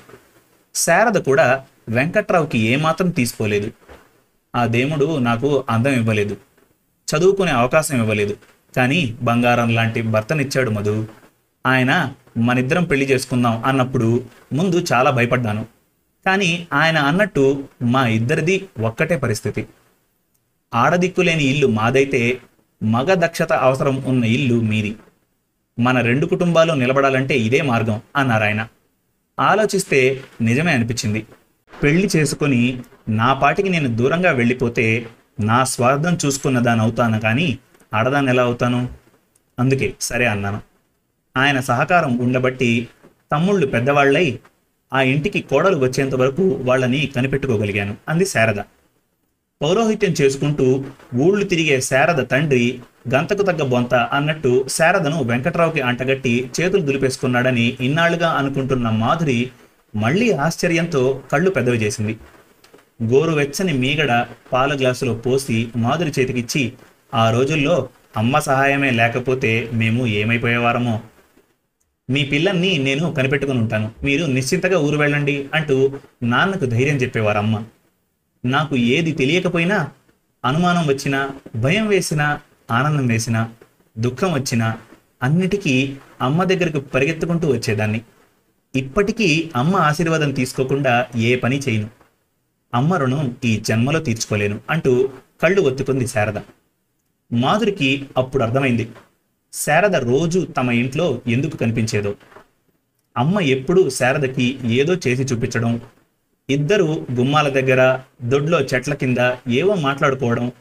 శారద 0.74 1.20
కూడా 1.20 1.64
వెంకట్రావుకి 1.88 2.58
ఏమాత్రం 2.58 3.08
తీసుకోలేదు. 3.08 3.72
ఆ 4.56 4.66
దేవుడు 4.66 5.18
నాకు 5.18 5.64
అందం 5.70 5.90
ఇవ్వలేదు. 5.90 6.36
చదువుకునే 7.08 7.50
అవకాశం 7.50 7.98
ఇవ్వలేదు. 7.98 8.36
కానీ 8.76 9.16
బంగారం 9.22 9.74
లాంటి 9.74 10.02
భర్తనిచ్చాడు 10.02 10.70
మధు. 10.70 11.06
ఆయన 11.66 12.14
మనిద్దరం 12.38 12.84
పెళ్ళి 12.84 13.06
చేసుకుందాం 13.06 13.64
అన్నప్పుడు 13.64 14.24
ముందు 14.52 14.84
చాలా 14.92 15.10
భయపడ్డాను. 15.10 15.66
కానీ 16.26 16.68
ఆయన 16.72 16.98
అన్నట్టు 16.98 17.68
మా 17.82 18.06
ఇద్దరిది 18.06 18.68
ఒక్కటే 18.80 19.16
పరిస్థితి. 19.16 19.66
ఆడదిక్కులేని 20.74 21.44
ఇల్లు 21.44 21.66
మాదైతే 21.66 22.38
మగ 22.82 23.14
దక్షత 23.14 23.52
అవసరం 23.52 24.02
ఉన్న 24.04 24.24
ఇల్లు 24.24 24.60
మీది. 24.60 24.96
మన 25.78 26.00
రెండు 26.00 26.26
కుటుంబాలు 26.26 26.72
నిలబడాలంటే 26.72 27.38
ఇదే 27.38 27.62
మార్గం 27.62 28.00
అన్నారాయన. 28.16 28.68
ఆలోచిస్తే 29.40 30.20
నిజమే 30.40 30.72
అనిపించింది. 30.72 31.26
పెళ్ళి 31.82 32.08
చేసుకొని 32.16 32.82
నా 33.08 33.32
పాటికి 33.32 33.68
నేను 33.68 33.96
దూరంగా 33.96 34.30
వెళ్ళిపోతే 34.30 35.06
నా 35.40 35.64
స్వార్థం 35.64 36.18
చూసుకున్న 36.26 36.58
దాని 36.58 36.80
అవుతాను 36.80 37.20
కానీ 37.20 37.58
ఆడదాన్ని 37.94 38.30
ఎలా 38.30 38.42
అవుతాను? 38.42 38.88
అందుకే 39.60 39.94
సరే 40.00 40.26
అన్నాను. 40.26 40.60
ఆయన 41.36 41.60
సహకారం 41.60 42.18
ఉండబట్టి 42.18 42.88
తమ్ముళ్ళు 43.32 43.66
పెద్దవాళ్ళై 43.66 44.38
ఆ 44.92 45.02
ఇంటికి 45.02 45.40
కోడలు 45.40 45.76
వచ్చేంత 45.76 46.14
వరకు 46.14 46.42
వాళ్ళని 46.42 47.06
కనిపెట్టుకోగలిగాను 47.06 47.96
అంది 48.08 48.26
శారద. 48.26 48.60
పౌరోహిత్యం 49.62 50.14
చేసుకుంటూ 50.20 50.84
ఊళ్ళు 51.16 51.44
తిరిగే 51.44 51.80
శారద 51.80 52.20
తండ్రి 52.30 52.80
గంతకు 53.14 53.42
తగ్గ 53.42 53.62
బొంత 53.62 53.94
అన్నట్టు 53.94 54.66
శారదను 54.68 55.22
వెంకట్రావుకి 55.22 55.80
అంటగట్టి 55.80 56.50
చేతులు 56.60 56.82
దులిపేసుకున్నాడని 56.82 57.76
ఇన్నాళ్ళుగా 57.80 58.28
అనుకుంటున్న 58.28 58.88
మాధురి 58.88 59.50
మళ్ళీ 59.96 60.32
ఆశ్చర్యంతో 60.32 61.22
కళ్ళు 61.32 61.50
పెద్దవి 61.50 61.76
చేసింది. 61.76 62.16
గోరువెచ్చని 63.02 63.72
మీగడ 63.72 64.26
పాల 64.52 64.76
గ్లాసులో 64.76 65.14
పోసి 65.14 65.68
మాధురి 65.76 66.12
చేతికిచ్చి 66.18 66.72
ఆ 67.14 67.30
రోజుల్లో 67.30 67.88
అమ్మ 68.16 68.38
సహాయమే 68.38 68.90
లేకపోతే 68.90 69.70
మేము 69.72 70.06
ఏమైపోయేవారమో. 70.06 71.00
మీ 72.10 72.24
పిల్లల్ని 72.24 72.78
నేను 72.78 73.12
కనిపెట్టుకుని 73.12 73.58
ఉంటాను. 73.58 73.92
మీరు 74.02 74.26
నిశ్చింతగా 74.26 74.78
ఊరు 74.78 74.96
వెళ్ళండి 74.96 75.48
అంటూ 75.54 75.98
నాన్నకు 76.22 76.64
ధైర్యం 76.64 76.96
చెప్పేవారమ్మ. 76.96 77.64
నాకు 78.44 78.76
ఏది 78.76 79.12
తెలియకపోయినా 79.12 79.88
అనుమానం 80.44 80.86
వచ్చినా 80.86 81.30
భయం 81.56 81.88
వేసినా 81.88 82.40
ఆనందం 82.70 83.06
వేసినా 83.06 83.50
దుఃఖం 83.98 84.32
వచ్చినా 84.32 84.78
అన్నిటికీ 85.22 85.96
అమ్మ 86.22 86.44
దగ్గరకు 86.44 86.80
పరిగెత్తుకుంటూ 86.80 87.52
వచ్చేదాన్ని. 87.52 88.00
ఇప్పటికీ 88.76 89.50
అమ్మ 89.56 89.76
ఆశీర్వాదం 89.76 90.30
తీసుకోకుండా 90.32 91.06
ఏ 91.16 91.36
పని 91.36 91.58
చేయను. 91.58 91.97
అమ్మ 92.74 92.94
రుణం 92.94 93.36
ఈ 93.44 93.60
జన్మలో 93.60 94.00
తీర్చుకోలేను 94.00 94.60
అంటూ 94.70 95.10
కళ్ళు 95.42 95.62
ఒత్తుకుంది 95.62 96.06
శారద. 96.06 96.38
మాధురికి 97.32 98.06
అప్పుడు 98.16 98.42
అర్థమైంది. 98.42 98.88
శారద 99.52 99.96
రోజు 99.96 100.48
తమ 100.56 100.70
ఇంట్లో 100.70 101.20
ఎందుకు 101.26 101.56
కనిపించేదో. 101.56 102.14
అమ్మ 103.16 103.40
ఎప్పుడూ 103.40 103.90
శారదకి 103.90 104.58
ఏదో 104.64 104.94
చేసి 104.94 105.22
చూపించడం 105.22 105.80
ఇద్దరు 106.50 107.06
గుమ్మాల 107.12 107.48
దగ్గర 107.48 108.00
దొడ్లో 108.22 108.60
చెట్ల 108.60 108.94
కింద 108.94 109.32
ఏవో 109.48 109.74
మాట్లాడుకోవడం 109.74 110.52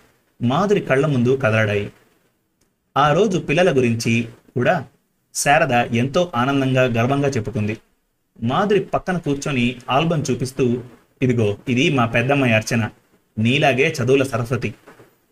మాధురి 0.41 0.79
కళ్ళ 0.79 1.05
ముందు 1.05 1.39
కదలాడాయి. 1.43 1.91
ఆ 2.97 3.13
రోజు 3.13 3.37
పిల్లల 3.37 3.77
గురించి 3.77 4.27
కూడా 4.55 4.85
శారద 5.35 5.71
ఎంతో 5.71 6.31
ఆనందంగా 6.35 6.83
గర్వంగా 6.83 7.29
చెప్పుకుంది. 7.29 7.77
మాధురి 8.43 8.79
పక్కన 8.79 9.17
కూర్చొని 9.17 9.75
ఆల్బం 9.89 10.23
చూపిస్తూ 10.31 10.83
ఇదిగో 11.21 11.57
ఇది 11.69 11.89
మా 11.89 12.05
పెద్దమ్మాయి 12.05 12.53
అర్చన. 12.53 12.89
నీలాగే 13.39 13.95
చదువుల 14.03 14.23
సరస్వతి. 14.23 14.73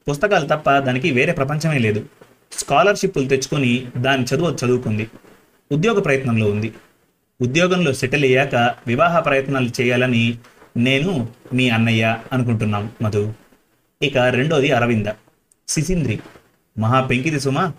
పుస్తకాలు 0.09 0.47
తప్ప 0.47 0.77
దానికి 0.77 1.11
వేరే 1.11 1.31
ప్రపంచమే 1.31 1.77
లేదు. 1.77 2.05
స్కాలర్షిప్లు 2.51 3.27
తెచ్చుకొని 3.27 3.87
దాని 3.97 4.23
చదువు 4.23 4.65
చదువుకుంది. 4.65 5.09
ఉద్యోగ 5.71 5.99
ప్రయత్నంలో 5.99 6.51
ఉంది. 6.51 6.73
ఉద్యోగంలో 7.41 7.93
సెటిల్ 7.93 8.23
అయ్యాక 8.23 8.55
వివాహ 8.87 9.19
ప్రయత్నాలు 9.19 9.69
చేయాలని 9.81 10.37
నేను 10.77 11.29
మీ 11.53 11.69
అన్నయ్య 11.69 12.17
అనుకుంటున్నాం 12.33 12.91
మధు. 13.01 13.33
ఇక 14.01 14.17
రెండోది 14.17 14.71
అరవింద. 14.71 15.07
సిసింద్రి. 15.67 16.19
మహా 16.77 17.01
పెంకిది 17.01 17.39
సుమ 17.39 17.71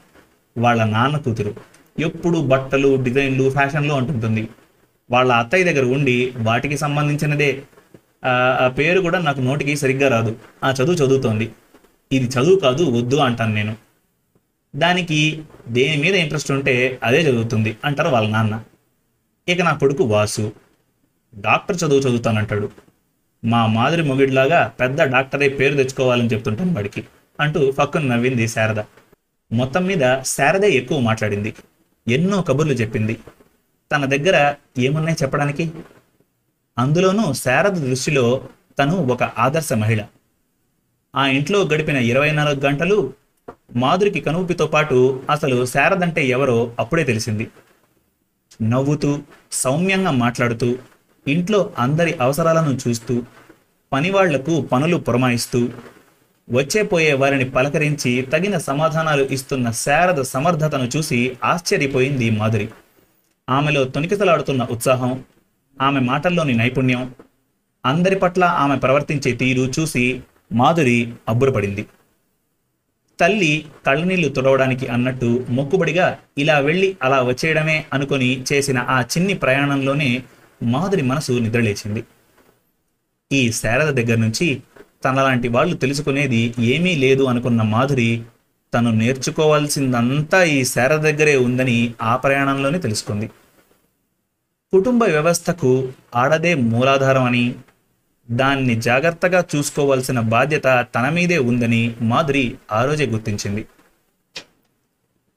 వాళ్ళ 0.59 0.85
నాన్న 0.85 1.17
కూతురు. 1.17 1.55
ఎప్పుడు 1.99 2.39
బట్టలు 2.39 3.03
డిజైన్లు 3.03 3.51
ఫ్యాషన్లు 3.51 3.95
అంటుంటుంది. 3.95 4.49
వాళ్ళ 5.11 5.33
అత్తయ్య 5.33 5.65
దగ్గర 5.65 5.85
ఉండి 5.85 6.33
వాటికి 6.37 6.79
సంబంధించినదే 6.79 7.63
ఆ 8.27 8.69
పేరు 8.69 9.01
కూడా 9.01 9.19
నాకు 9.19 9.41
నోటికి 9.41 9.77
సరిగ్గా 9.77 10.09
రాదు. 10.09 10.37
ఆ 10.65 10.71
చదువు 10.71 10.95
చదువుతోంది. 10.95 11.53
ఇది 12.13 12.25
చదువు 12.25 12.59
కాదు 12.59 12.85
వద్దు 12.85 13.17
అంటాను 13.17 13.55
నేను. 13.55 13.77
దానికి 14.77 15.43
దేని 15.69 16.03
మీద 16.03 16.15
ఇంట్రెస్ట్ 16.15 16.51
ఉంటే 16.51 16.99
అదే 17.03 17.23
చదువుతుంది 17.23 17.77
అంటారు 17.85 18.09
వాళ్ళ 18.09 18.29
నాన్న. 18.29 18.63
ఇక 19.49 19.63
నా 19.63 19.73
కొడుకు 19.73 20.05
వాసు. 20.05 20.53
డాక్టర్ 21.39 21.77
చదువు 21.77 22.01
చదువుతానంటాడు. 22.01 22.71
మా 23.45 23.67
మాదిరి 23.67 24.03
మొగిడిలాగా 24.03 24.73
పెద్ద 24.81 25.03
డాక్టరే 25.03 25.49
పేరు 25.49 25.75
తెచ్చుకోవాలని 25.75 26.29
చెప్తుంటాను 26.29 26.73
వాడికి 26.73 27.05
అంటూ 27.41 27.73
పక్కన 27.73 28.01
నవ్వింది 28.01 28.49
శారద. 28.49 28.81
మొత్తం 29.53 29.85
మీద 29.85 30.23
శారదే 30.23 30.71
ఎక్కువ 30.71 31.01
మాట్లాడింది. 31.01 31.55
ఎన్నో 32.09 32.43
కబుర్లు 32.43 32.73
చెప్పింది. 32.73 33.17
తన 33.93 34.05
దగ్గర 34.05 34.55
ఏమున్నాయి 34.79 35.17
చెప్పడానికి? 35.23 35.71
అందులోనూ 36.79 37.33
శారద 37.33 37.71
దృష్టిలో 37.71 38.49
తను 38.79 38.97
ఒక 38.97 39.23
ఆదర్శ 39.23 39.73
మహిళ. 39.73 40.05
ఆ 41.17 41.27
ఇంట్లో 41.27 41.65
గడిపిన 41.65 41.97
ఇరవై 41.97 42.31
నాలుగు 42.31 42.61
గంటలు 42.61 43.13
మాధురికి 43.77 44.21
కనువిపితో 44.21 44.67
పాటు 44.67 45.23
అసలు 45.31 45.67
శారదంటే 45.67 46.27
ఎవరో 46.27 46.73
అప్పుడే 46.79 47.05
తెలిసింది. 47.05 47.51
నవ్వుతూ 48.63 49.19
సౌమ్యంగా 49.53 50.11
మాట్లాడుతూ 50.11 50.79
ఇంట్లో 51.29 51.75
అందరి 51.79 52.19
అవసరాలను 52.21 52.79
చూస్తూ 52.89 53.23
పనివాళ్ళకు 53.93 54.61
పనులు 54.61 54.97
పురమాయిస్తూ 54.97 55.69
వచ్చే 56.51 56.83
పోయే 56.83 57.13
వారిని 57.13 57.51
పలకరించి 57.51 58.23
తగిన 58.23 58.59
సమాధానాలు 58.59 59.25
ఇస్తున్న 59.25 59.71
శారద 59.71 60.21
సమర్థతను 60.23 60.91
చూసి 60.97 61.37
ఆశ్చర్యపోయింది 61.45 62.31
మాధురి. 62.31 62.69
ఆమెలో 63.51 63.85
తొణికిసలాడుతున్న 63.85 64.63
ఉత్సాహం 64.65 65.25
ఆమె 65.81 66.01
మాటల్లోని 66.01 66.55
నైపుణ్యం 66.55 67.15
అందరి 67.87 68.17
పట్ల 68.17 68.45
ఆమె 68.45 68.77
ప్రవర్తించే 68.77 69.33
తీరు 69.33 69.73
చూసి 69.81 70.21
మాధురి 70.53 71.13
అబ్బురపడింది. 71.29 71.87
తల్లి 73.21 73.65
కళ్ళనీళ్ళు 73.87 74.29
తుడవడానికి 74.29 74.87
అన్నట్టు 74.87 75.47
మొక్కుబడిగా 75.51 76.19
ఇలా 76.39 76.59
వెళ్ళి 76.59 76.97
అలా 77.03 77.23
వచ్చేయడమే 77.23 77.85
అనుకొని 77.93 78.45
చేసిన 78.53 78.79
ఆ 78.79 79.01
చిన్ని 79.01 79.35
ప్రయాణంలోనే 79.35 80.23
మాధురి 80.63 81.03
మనసు 81.03 81.33
నిద్రలేచింది. 81.33 82.05
ఈ 83.33 83.53
శారద 83.53 83.89
దగ్గర 83.89 84.17
నుంచి 84.17 84.63
తనలాంటి 85.05 85.49
వాళ్ళు 85.49 85.77
తెలుసుకునేది 85.77 86.55
ఏమీ 86.59 86.95
లేదు 86.95 87.23
అనుకున్న 87.23 87.63
మాధురి 87.63 88.23
తను 88.75 88.91
నేర్చుకోవాల్సిందంతా 88.91 90.43
ఈ 90.45 90.65
శారద 90.65 90.99
దగ్గరే 90.99 91.37
ఉందని 91.37 91.95
ఆ 92.03 92.17
ప్రయాణంలోనే 92.17 92.79
తెలుసుకుంది. 92.79 93.31
కుటుంబ 94.77 95.03
వ్యవస్థకు 95.05 95.89
ఆడదే 96.15 96.55
మూలాధారం 96.55 97.25
అని 97.25 97.55
దాన్ని 98.31 98.75
జాగ్రత్తగా 98.81 99.45
చూసుకోవాల్సిన 99.57 100.21
బాధ్యత 100.21 100.87
తన 100.95 101.09
మీదే 101.09 101.39
ఉందని 101.39 101.95
మాధురి 102.03 102.55
ఆ 102.73 102.85
రోజే 102.85 103.07
గుర్తించింది. 103.07 103.67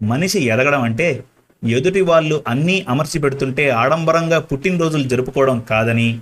మనిషి 0.01 0.39
ఎదగడం 0.39 0.81
అంటే 0.81 1.23
ఎదుటి 1.67 2.01
వాళ్ళు 2.01 2.43
అన్నీ 2.47 2.85
అమర్చి 2.89 3.19
పెడుతుంటే 3.19 3.69
ఆడంబరంగా 3.69 4.39
పుట్టినరోజులు 4.39 5.03
జరుపుకోవడం 5.03 5.59
కాదని 5.59 6.19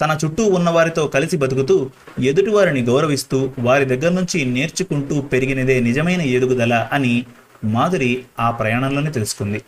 తన 0.00 0.18
చుట్టూ 0.24 0.44
ఉన్నవారితో 0.44 1.08
కలిసి 1.08 1.36
బతుకుతూ 1.36 1.90
ఎదుటివారిని 2.20 2.82
గౌరవిస్తూ 2.82 3.50
వారి 3.58 3.84
దగ్గర 3.84 4.12
నుంచి 4.12 4.44
నేర్చుకుంటూ 4.44 5.20
పెరిగినదే 5.20 5.80
నిజమైన 5.80 6.20
ఎదుగుదల 6.20 6.88
అని 6.92 7.26
మాధురి 7.64 8.24
ఆ 8.40 8.50
ప్రయాణంలోనే 8.50 9.10
తెలుసుకుంది. 9.10 9.62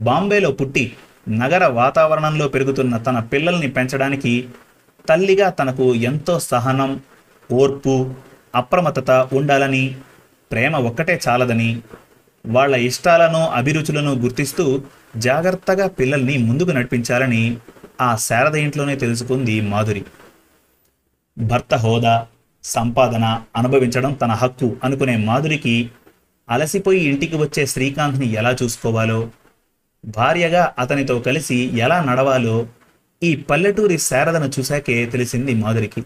బాంబేలో 0.00 0.50
పుట్టి 0.50 0.92
నగర 1.30 1.66
వాతావరణంలో 1.66 2.48
పెరుగుతున్న 2.48 2.96
తన 2.96 3.18
పిల్లల్ని 3.18 3.68
పెంచడానికి 3.68 4.48
తల్లిగా 5.08 5.50
తనకు 5.50 5.94
ఎంతో 5.94 6.40
సహనం 6.40 7.00
ఓర్పు 7.52 8.14
అప్రమత్తత 8.54 9.28
ఉండాలని 9.32 9.96
ప్రేమ 10.52 10.76
ఒక్కటే 10.76 11.20
చాలదని 11.28 11.82
వాళ్ళ 12.46 12.76
ఇష్టాలను 12.76 13.46
అభిరుచులను 13.48 14.14
గుర్తిస్తూ 14.14 14.82
జాగ్రత్తగా 15.16 15.86
పిల్లల్ని 15.88 16.38
ముందుకు 16.38 16.70
నడిపించాలని 16.70 17.56
ఆ 18.00 18.16
శారద 18.16 18.54
ఇంట్లోనే 18.56 18.96
తెలుసుకుంది 18.96 19.60
మాధురి. 19.60 20.04
భర్త 21.38 21.74
హోదా 21.74 22.26
సంపాదన 22.64 23.42
అనుభవించడం 23.56 24.12
తన 24.12 24.32
హక్కు 24.32 24.76
అనుకునే 24.84 25.16
మాధురికి 25.16 25.90
అలసిపోయి 26.50 27.00
ఇంటికి 27.00 27.36
వచ్చే 27.36 27.66
శ్రీకాంత్ని 27.66 28.32
ఎలా 28.32 28.56
చూసుకోవాలో 28.62 29.28
భార్యగా 30.06 30.74
అతనితో 30.78 31.20
కలిసి 31.20 31.56
ఎలా 31.56 32.04
నడవాలో 32.04 32.66
ఈ 33.22 33.36
పల్లెటూరి 33.36 33.98
శారదను 33.98 34.50
చూశాకే 34.58 35.06
తెలిసింది 35.06 35.54
మాధురికి. 35.54 36.02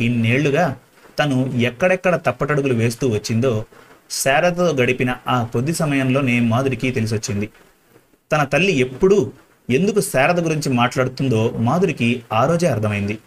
ఇన్నేళ్ళుగా 0.00 0.76
తను 1.18 1.52
ఎక్కడెక్కడ 1.56 2.16
తప్పటడుగులు 2.16 2.74
వేస్తూ 2.74 3.08
వచ్చిందో 3.08 3.64
శారదతో 4.10 4.74
గడిపిన 4.82 5.16
ఆ 5.28 5.44
కొద్ది 5.44 5.74
సమయంలోనే 5.74 6.40
మాధురికి 6.40 6.90
తెలిసొచ్చింది. 6.90 7.50
తన 8.32 8.44
తల్లి 8.44 8.72
ఎప్పుడూ 8.72 9.32
ఎందుకు 9.70 10.00
శారద 10.00 10.40
గురించి 10.40 10.72
మాట్లాడుతుందో 10.72 11.50
మాధురికి 11.50 12.22
ఆ 12.32 12.46
రోజే 12.46 12.66
అర్థమైంది. 12.66 13.18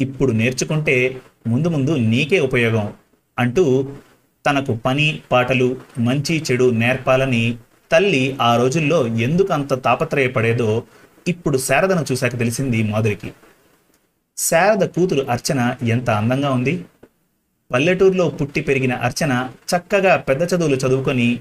ఇప్పుడు 0.00 0.32
నేర్చుకుంటే 0.32 1.20
ముందు 1.46 1.68
ముందు 1.68 1.90
నీకే 1.90 2.40
ఉపయోగం 2.40 2.92
అంటూ 3.38 3.88
తనకు 4.46 4.72
పని 4.74 5.22
పాటలు 5.32 5.76
మంచి 5.98 6.44
చెడు 6.50 6.70
నేర్పాలని 6.70 7.56
తల్లి 7.92 8.36
ఆ 8.40 8.56
రోజుల్లో 8.56 9.06
ఎందుకు 9.06 9.52
అంత 9.52 9.84
తాపత్రయపడేదో 9.84 10.82
ఇప్పుడు 11.28 11.58
శారదను 11.58 12.04
చూశాక 12.12 12.38
తెలిసింది 12.38 12.82
మాధురికి. 12.82 13.32
శారద 14.36 14.84
కూతురు 14.86 15.22
అర్చన 15.30 15.76
ఎంత 15.82 16.10
అందంగా 16.10 16.50
ఉంది. 16.50 16.84
పల్లెటూరులో 17.72 18.28
పుట్టి 18.28 18.60
పెరిగిన 18.60 18.92
అర్చన 18.92 19.50
చక్కగా 19.72 20.16
పెద్ద 20.16 20.42
చదువులు 20.42 20.76
చదువుకొని 20.76 21.40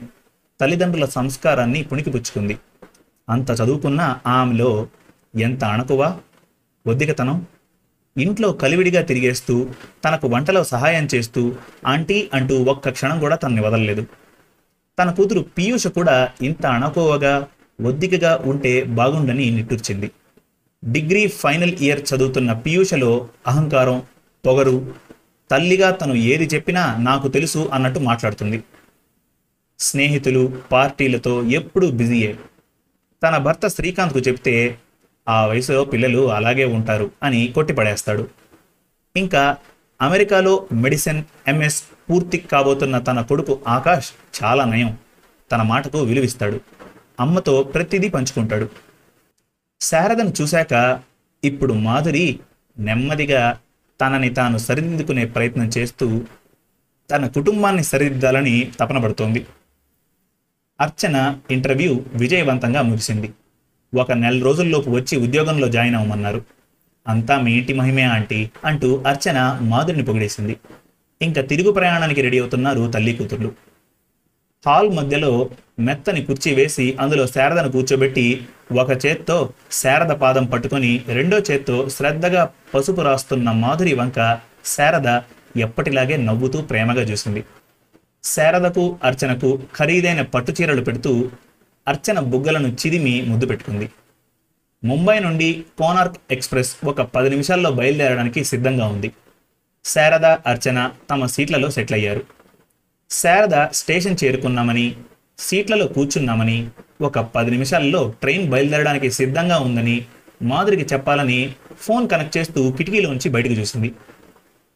తల్లిదండ్రుల 0.61 1.05
సంస్కారాన్ని 1.05 1.83
పుణికిపుచ్చుకుంది. 1.83 2.57
అంత 3.29 3.51
చదువుకున్న 3.51 4.17
ఆమెలో 4.27 4.87
ఎంత 5.39 5.63
అణకువ 5.63 6.19
ఒద్దికతనం. 6.87 7.45
ఇంట్లో 8.17 8.51
కలివిడిగా 8.51 9.01
తిరిగేస్తూ 9.01 9.69
తనకు 10.05 10.27
వంటలో 10.27 10.63
సహాయం 10.63 11.07
చేస్తూ 11.15 11.55
ఆంటీ 11.87 12.29
అంటూ 12.33 12.63
ఒక్క 12.63 12.89
క్షణం 12.89 13.19
కూడా 13.19 13.35
తనని 13.35 13.61
వదలలేదు. 13.61 14.05
తన 15.01 15.11
కూతురు 15.11 15.39
పీయూష 15.39 15.87
కూడా 15.87 16.31
ఇంత 16.41 16.65
అణకువగా 16.65 17.47
ఒద్దికగా 17.81 18.43
ఉంటే 18.45 18.83
బాగుండని 18.83 19.51
నిట్టూర్చింది. 19.51 20.11
డిగ్రీ 20.91 21.27
ఫైనల్ 21.27 21.71
ఇయర్ 21.71 22.01
చదువుతున్న 22.13 22.53
పీయూషలో 22.53 23.29
అహంకారం 23.47 24.03
పొగరు 24.45 24.95
తల్లిగా 25.51 25.91
తను 25.91 26.13
ఏది 26.13 26.55
చెప్పినా 26.55 26.97
నాకు 26.97 27.27
తెలుసు 27.27 27.69
అన్నట్టు 27.73 27.99
మాట్లాడుతుంది. 27.99 28.63
స్నేహితులు 29.79 30.61
పార్టీలతో 30.71 31.43
ఎప్పుడూ 31.43 31.91
బిజీయే. 31.91 32.37
తన 33.23 33.37
భర్త 33.37 33.67
శ్రీకాంత్కు 33.67 34.19
చెప్తే 34.19 34.77
ఆ 35.29 35.45
వయసులో 35.45 35.83
పిల్లలు 35.83 36.31
అలాగే 36.31 36.65
ఉంటారు 36.65 37.11
అని 37.23 37.47
కొట్టిపడేస్తాడు. 37.47 38.27
ఇంకా 39.17 39.57
అమెరికాలో 40.01 40.67
మెడిసిన్ 40.73 41.23
ఎంఎస్ 41.47 41.83
పూర్తి 42.11 42.37
కాబోతున్న 42.37 42.99
తన 42.99 43.21
కొడుకు 43.21 43.59
ఆకాష్ 43.67 44.11
చాలా 44.43 44.65
నయం. 44.65 44.97
తన 45.51 45.61
మాటకు 45.61 46.01
విలువిస్తాడు. 46.01 46.59
అమ్మతో 47.19 47.63
ప్రతిదీ 47.63 48.09
పంచుకుంటాడు. 48.09 48.69
శారదను 49.81 50.33
చూశాక 50.41 50.99
ఇప్పుడు 51.43 51.73
మాధురి 51.73 52.39
నెమ్మదిగా 52.79 53.59
తనని 54.01 54.29
తాను 54.29 54.57
సరిదిద్దుకునే 54.57 55.25
ప్రయత్నం 55.25 55.69
చేస్తూ 55.77 56.21
తన 57.11 57.27
కుటుంబాన్ని 57.27 57.83
సరిదిద్దాలని 57.83 58.71
తపన 58.79 58.97
పడుతోంది 58.97 59.45
అర్చన 60.81 61.37
ఇంటర్వ్యూ 61.51 62.03
విజయవంతంగా 62.13 62.81
ముగిసింది. 62.81 63.33
ఒక 63.95 64.11
నెల 64.11 64.43
రోజుల్లోపు 64.43 64.89
వచ్చి 64.89 65.17
ఉద్యోగంలో 65.17 65.67
జాయిన్ 65.69 65.95
అవ్వమన్నారు. 65.95 66.45
అంతా 67.07 67.41
మీ 67.41 67.53
ఇంటి 67.53 67.73
మహిమే 67.73 68.01
ఆంటీ 68.01 68.49
అంటూ 68.65 69.03
అర్చన 69.07 69.59
మాధురిని 69.61 70.03
పొగిడేసింది. 70.03 70.57
ఇంకా 71.21 71.41
తిరుగు 71.41 71.71
ప్రయాణానికి 71.71 72.21
రెడీ 72.21 72.39
అవుతున్నారు 72.39 72.91
తల్లి 72.91 73.13
కూతుర్లు. 73.13 73.49
హాల్ 74.65 74.89
మధ్యలో 74.89 75.49
మెత్తని 75.79 76.21
కుర్చీ 76.25 76.55
వేసి 76.55 76.97
అందులో 76.99 77.27
శారదను 77.27 77.69
కూర్చోబెట్టి 77.71 78.25
ఒక 78.71 79.05
చేత్తో 79.05 79.37
శారద 79.71 80.11
పాదం 80.23 80.45
పట్టుకొని 80.45 80.91
రెండో 81.07 81.37
చేత్తో 81.37 81.89
శ్రద్ధగా 81.89 82.43
పసుపు 82.73 83.01
రాస్తున్న 83.01 83.51
మాధురి 83.51 83.93
వంక 83.93 84.39
శారద 84.65 85.07
ఎప్పటిలాగే 85.57 86.17
నవ్వుతూ 86.17 86.61
ప్రేమగా 86.61 87.01
చూసింది. 87.01 87.43
శారదకు 88.23 88.99
అర్చనకు 89.03 89.49
ఖరీదైన 89.75 90.21
పట్టు 90.21 90.51
చీరలు 90.51 90.81
పెడుతూ 90.81 91.31
అర్చన 91.87 92.19
బుగ్గలను 92.19 92.69
చిదిమి 92.81 93.21
ముద్దు 93.21 93.45
పెట్టుకుంది. 93.45 93.87
ముంబై 94.83 95.19
నుండి 95.19 95.65
కోనార్క్ 95.79 96.17
ఎక్స్ప్రెస్ 96.31 96.71
ఒక 96.85 97.01
పది 97.01 97.29
నిమిషాల్లో 97.29 97.71
బయలుదేరడానికి 97.71 98.43
సిద్ధంగా 98.43 98.87
ఉంది. 98.87 99.09
శారద 99.85 100.25
అర్చన 100.25 100.91
తమ 101.09 101.25
సీట్లలో 101.25 101.71
సెటిల్ 101.71 101.93
అయ్యారు 101.93 102.23
శారద 103.09 103.67
స్టేషన్ 103.73 104.17
చేరుకున్నామని 104.23 104.95
సీట్లలో 105.37 105.87
కూర్చున్నామని 105.87 106.69
ఒక 107.01 107.19
పది 107.19 107.51
నిమిషాల్లో 107.51 108.13
ట్రైన్ 108.21 108.49
బయలుదేరడానికి 108.49 109.11
సిద్ధంగా 109.11 109.59
ఉందని 109.59 110.05
మాధురికి 110.41 110.93
చెప్పాలని 110.93 111.55
ఫోన్ 111.79 112.09
కనెక్ట్ 112.09 112.37
చేస్తూ 112.37 112.71
కిటికీలోంచి 112.71 113.29
బయటకు 113.29 113.53
చూసింది. 113.53 113.89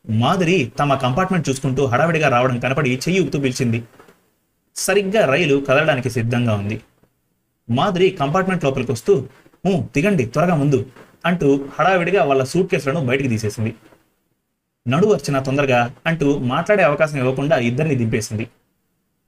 మాధురి 0.10 0.72
తమ 0.80 0.96
కంపార్ట్మెంట్ 0.96 1.50
చూసుకుంటూ 1.50 1.86
హడావిడిగా 1.86 2.28
రావడం 2.30 2.60
కనపడి 2.60 2.96
చెయ్యి 2.96 3.22
ఊపుతూ 3.22 3.40
పిలిచింది. 3.40 3.84
సరిగ్గా 4.76 5.26
రైలు 5.26 5.66
కదలడానికి 5.70 6.10
సిద్ధంగా 6.10 6.54
ఉంది. 6.54 6.82
మాధురి 7.70 8.10
కంపార్ట్మెంట్ 8.10 8.64
లోపలికి 8.64 8.92
వస్తూ 8.92 9.28
దిగండి 9.68 10.26
త్వరగా 10.26 10.56
ముందు 10.56 10.86
అంటూ 11.26 11.66
హడావిడిగా 11.80 12.24
వాళ్ళ 12.24 12.44
సూట్ 12.44 12.72
కేసులను 12.72 13.06
బయటికి 13.06 13.30
తీసేసింది. 13.30 13.76
నడు 14.88 15.08
వచ్చిన 15.08 15.40
తొందరగా 15.40 15.96
అంటూ 16.06 16.38
మాట్లాడే 16.38 16.84
అవకాశం 16.84 17.18
ఇవ్వకుండా 17.18 17.58
ఇద్దరిని 17.58 17.96
దింపేసింది. 17.96 18.48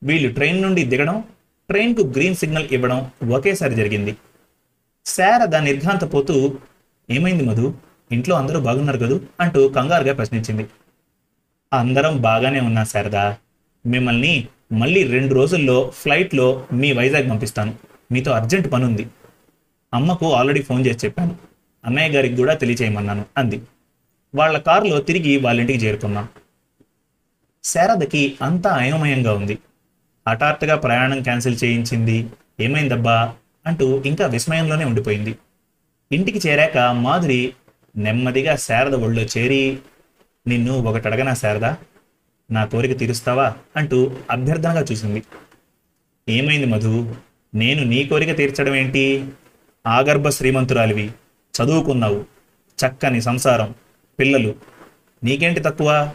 వీళ్ళు 0.04 0.34
ట్రైన్ 0.34 0.62
నుండి 0.62 0.84
దిగడం 0.84 1.24
ట్రైన్కు 1.70 2.02
గ్రీన్ 2.02 2.36
సిగ్నల్ 2.36 2.68
ఇవ్వడం 2.72 3.12
ఒకేసారి 3.30 3.76
జరిగింది. 3.76 4.16
శారద 5.06 5.56
నిర్ఘాంతపోతూ 5.56 6.58
ఏమైంది 7.10 7.44
మధు? 7.44 7.74
ఇంట్లో 8.12 8.36
అందరూ 8.36 8.60
బాగున్నారు 8.60 8.98
కదూ? 8.98 9.22
అంటూ 9.40 9.70
కంగారుగా 9.70 10.14
ప్రశ్నించింది. 10.14 10.68
అందరం 11.74 12.22
బాగానే 12.22 12.60
ఉన్నా 12.60 12.84
శారదా. 12.84 13.38
మిమ్మల్ని 13.86 14.48
మళ్ళీ 14.72 15.04
రెండు 15.04 15.34
రోజుల్లో 15.36 15.92
ఫ్లైట్లో 15.96 16.66
మీ 16.74 16.92
వైజాగ్ 16.92 17.30
పంపిస్తాను. 17.30 17.76
మీతో 18.12 18.32
అర్జెంట్ 18.32 18.72
పని 18.72 18.86
ఉంది 18.86 19.08
అమ్మకు 19.94 20.34
ఆల్రెడీ 20.34 20.62
ఫోన్ 20.62 20.86
చేసి 20.86 21.06
చెప్పాను. 21.06 21.36
అన్నయ్య 21.86 22.16
గారికి 22.16 22.36
కూడా 22.36 22.54
తెలియచేయమన్నాను 22.54 23.26
అంది. 23.38 23.62
వాళ్ళ 24.38 24.58
కారులో 24.58 25.02
తిరిగి 25.02 25.38
వాళ్ళ 25.38 25.60
ఇంటికి 25.60 25.86
చేరుకున్నాం. 25.86 26.28
శారదకి 27.64 28.38
అంతా 28.42 28.70
అయోమయంగా 28.70 29.34
ఉంది. 29.34 29.58
హఠాత్తుగా 30.30 30.76
ప్రయాణం 30.76 31.22
క్యాన్సిల్ 31.22 31.58
చేయించింది. 31.64 32.28
ఏమైందబ్బా? 32.60 33.34
అంటూ 33.68 34.02
ఇంకా 34.02 34.26
విస్మయంలోనే 34.26 34.86
ఉండిపోయింది. 34.86 35.38
ఇంటికి 36.12 36.50
చేరాక 36.50 36.78
మాధురి 36.78 37.54
నెమ్మదిగా 37.98 38.56
శారద 38.56 38.96
ఒళ్ళో 38.96 39.22
చేరి 39.22 39.80
నిన్ను 40.48 40.74
ఒకటి 40.74 41.08
అడగనా 41.08 41.34
శారదా? 41.34 41.78
నా 42.52 42.66
కోరిక 42.66 43.00
తీరుస్తావా? 43.00 43.56
అంటూ 43.78 44.18
అభ్యర్థనగా 44.32 44.82
చూసింది. 44.82 45.24
ఏమైంది 46.30 46.66
మధు? 46.66 47.16
నేను 47.56 47.84
నీ 47.84 48.04
కోరిక 48.04 48.38
తీర్చడం 48.38 48.76
ఏంటి? 48.76 49.28
ఆగర్భ 49.88 50.30
శ్రీమంతురాలివి. 50.30 51.12
చదువుకున్నావు. 51.62 52.26
చక్కని 52.86 53.22
సంసారం. 53.22 53.76
పిల్లలు. 54.20 54.56
నీకేంటి 55.24 55.60
తక్కువ? 55.60 56.14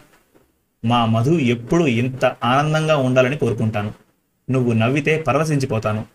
మా 0.85 1.05
మధు 1.05 1.31
ఎప్పుడు 1.31 1.83
ఇంత 1.85 2.25
ఆనందంగా 2.25 2.97
ఉండాలని 2.97 3.37
కోరుకుంటాను. 3.37 3.93
నువ్వు 4.49 4.73
నవ్వితే 4.73 5.21
పరవశించిపోతాను. 5.21 6.05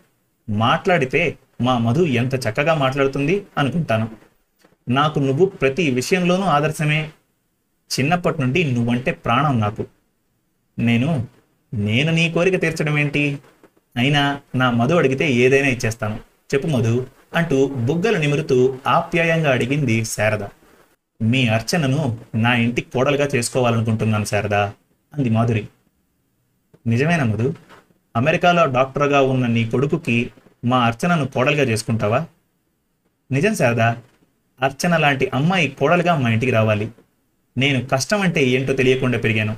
మాట్లాడితే 0.49 1.37
మా 1.61 1.77
మధు 1.77 2.03
ఎంత 2.03 2.35
చక్కగా 2.35 2.73
మాట్లాడుతుంది 2.73 3.45
అనుకుంటాను. 3.57 4.09
నాకు 4.89 5.19
నువ్వు 5.19 5.45
ప్రతి 5.45 5.91
విషయంలోనూ 5.91 6.43
ఆదర్శమే. 6.43 7.11
చిన్నప్పటి 7.99 8.41
నుండి 8.41 8.71
నువ్వంటే 8.71 9.11
ప్రాణం 9.11 9.59
నాకు. 9.59 9.85
నేను 10.79 11.27
నేను 11.73 12.11
నీ 12.11 12.31
కోరిక 12.31 12.61
తీర్చడం 12.61 12.99
ఏంటి? 12.99 13.39
అయినా 13.97 14.41
నా 14.55 14.71
మధు 14.71 14.95
అడిగితే 14.95 15.31
ఏదైనా 15.31 15.67
ఇచ్చేస్తాను. 15.67 16.19
చెప్పు 16.53 16.67
మధు 16.67 17.05
అంటూ 17.35 17.67
బుగ్గలు 17.67 18.17
నిమురుతూ 18.17 18.77
ఆప్యాయంగా 18.87 19.51
అడిగింది 19.51 20.05
శారద. 20.05 20.43
మీ 21.21 21.47
అర్చనను 21.47 22.19
నా 22.35 22.53
ఇంటి 22.53 22.81
కోడలుగా 22.81 23.29
చేసుకోవాలనుకుంటున్నాను 23.35 24.25
శారదా 24.25 24.73
అంది 25.13 25.29
మాధురి. 25.29 25.67
నిజమేనా 26.87 27.23
మధు? 27.23 27.53
అమెరికాలో 28.15 28.65
డాక్టర్గా 28.65 29.21
ఉన్న 29.21 29.47
నీ 29.47 29.65
కొడుకుకి 29.65 30.31
మా 30.65 30.85
అర్చనను 30.85 31.27
కోడలుగా 31.27 31.63
చేసుకుంటావా? 31.63 32.25
నిజం 33.31 33.55
శారదా. 33.55 33.97
అర్చన 34.61 34.97
లాంటి 34.97 35.31
అమ్మాయి 35.33 35.69
కోడలుగా 35.69 36.15
మా 36.15 36.29
ఇంటికి 36.29 36.51
రావాలి. 36.51 36.91
నేను 37.57 37.85
కష్టం 37.85 38.21
అంటే 38.21 38.43
ఏంటో 38.43 38.73
తెలియకుండా 38.73 39.17
పెరిగాను. 39.17 39.57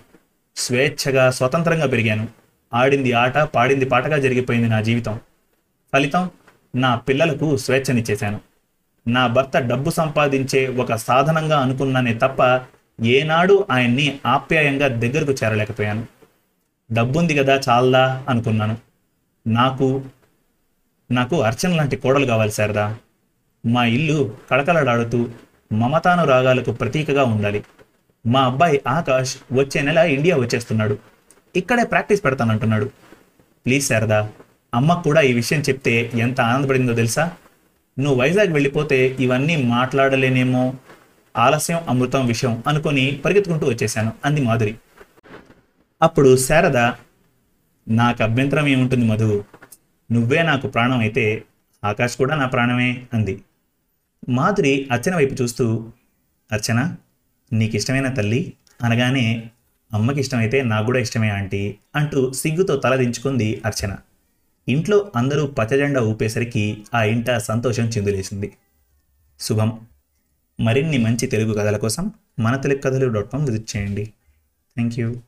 స్వేచ్ఛగా 0.56 1.32
స్వతంత్రంగా 1.32 1.86
పెరిగాను. 1.86 2.28
ఆడింది 2.74 3.12
ఆట 3.12 3.38
పాడింది 3.38 3.86
పాటగా 3.86 4.18
జరిగిపోయింది 4.18 4.70
నా 4.70 4.82
జీవితం. 4.82 5.20
ఫలితం 5.94 6.30
నా 6.76 6.96
పిల్లలకు 6.96 7.58
స్వేచ్ఛనిచ్చేశాను. 7.58 8.51
నా 9.08 9.28
భర్త 9.28 9.58
డబ్బు 9.58 9.90
సంపాదించే 9.90 10.68
ఒక 10.68 10.96
సాధనంగా 10.96 11.60
అనుకున్నానే 11.60 12.14
తప్ప 12.14 12.66
ఏనాడు 13.04 13.66
ఆయన్ని 13.72 14.20
ఆప్యాయంగా 14.26 14.88
దగ్గరకు 14.88 15.32
చేరలేకపోయాను. 15.32 16.06
డబ్బుంది 16.92 17.36
కదా 17.36 17.62
చాలదా 17.70 18.24
అనుకున్నాను. 18.30 18.78
నాకు 19.48 20.02
నాకు 21.12 21.42
అర్చన 21.42 21.76
లాంటి 21.76 21.96
కోడలు 21.96 22.26
కావాలి 22.26 22.52
శారదా. 22.52 22.96
మా 23.66 23.86
ఇల్లు 23.86 24.36
కళకళలాడుతూ 24.52 25.30
మమతాను 25.72 26.26
రాగాలకు 26.26 26.72
ప్రతీకగా 26.72 27.24
ఉండాలి. 27.24 27.64
మా 28.26 28.42
అబ్బాయి 28.42 28.82
ఆకాష్ 28.88 29.36
వచ్చే 29.54 29.82
నెల 29.82 29.98
ఇండియా 29.98 30.38
వచ్చేస్తున్నాడు. 30.38 30.98
ఇక్కడే 31.56 31.84
ప్రాక్టీస్ 31.84 32.26
పెడతానంటున్నాడు. 32.26 32.86
ప్లీజ్ 33.66 33.88
శారదా 33.88 34.30
అమ్మకు 34.74 35.04
కూడా 35.04 35.22
ఈ 35.22 35.34
విషయం 35.34 35.62
చెప్తే 35.62 36.12
ఎంత 36.14 36.42
ఆనందపడిందో 36.42 36.94
తెలుసా? 36.94 37.32
నువ్వు 38.00 38.20
వైజాగ్ 38.20 38.54
వెళ్ళిపోతే 38.54 39.18
ఇవన్నీ 39.20 39.56
మాట్లాడలేనేమో? 39.56 40.74
ఆలస్యం 41.38 41.80
అమృతం 41.90 42.26
విషయం 42.26 42.64
అనుకొని 42.68 43.22
పరిగెత్తుకుంటూ 43.26 43.68
వచ్చేశాను 43.68 44.12
అంది 44.26 44.42
మాధురి. 44.42 44.76
అప్పుడు 46.02 46.38
శారద 46.38 46.78
నాకు 47.88 48.24
అభ్యంతరం 48.24 48.68
ఏముంటుంది 48.68 49.06
మధు? 49.06 49.44
నువ్వే 50.12 50.44
నాకు 50.44 50.68
ప్రాణం 50.68 51.00
అయితే 51.00 51.44
ఆకాష్ 51.84 52.18
కూడా 52.18 52.36
నా 52.36 52.46
ప్రాణమే 52.46 53.04
అంది. 53.14 53.44
మాధురి 54.30 54.90
అర్చన 54.92 55.16
వైపు 55.16 55.34
చూస్తూ 55.42 55.92
అర్చన 56.52 56.96
నీకు 57.54 57.76
ఇష్టమైన 57.76 58.14
తల్లి? 58.14 58.54
అనగానే 58.84 59.50
అమ్మకి 59.94 60.20
ఇష్టమైతే 60.20 60.64
నాకు 60.64 60.86
కూడా 60.86 61.00
ఇష్టమే 61.00 61.30
ఆంటీ 61.30 61.76
అంటూ 61.96 62.32
సిగ్గుతో 62.34 62.76
తలదించుకుంది 62.76 63.62
అర్చన. 63.66 63.98
ఇంట్లో 64.70 65.12
అందరూ 65.16 65.48
పచ్చజెండా 65.48 66.02
ఊపేసరికి 66.02 66.84
ఆ 66.94 67.04
ఇంట 67.04 67.38
సంతోషం 67.38 67.86
చిందులేసింది. 67.86 68.58
శుభం. 69.40 69.80
మరిన్ని 70.60 70.98
మంచి 70.98 71.28
తెలుగు 71.28 71.54
కథల 71.54 71.78
కోసం 71.78 72.12
మన 72.40 72.56
తెలుగు 72.56 72.80
కథలు 72.80 73.10
డాట్ 73.10 73.32
కామ్ 73.32 73.50
విజిట్ 73.50 73.78
చేయండి. 73.78 74.06
Thank 74.76 75.00
you. 75.00 75.22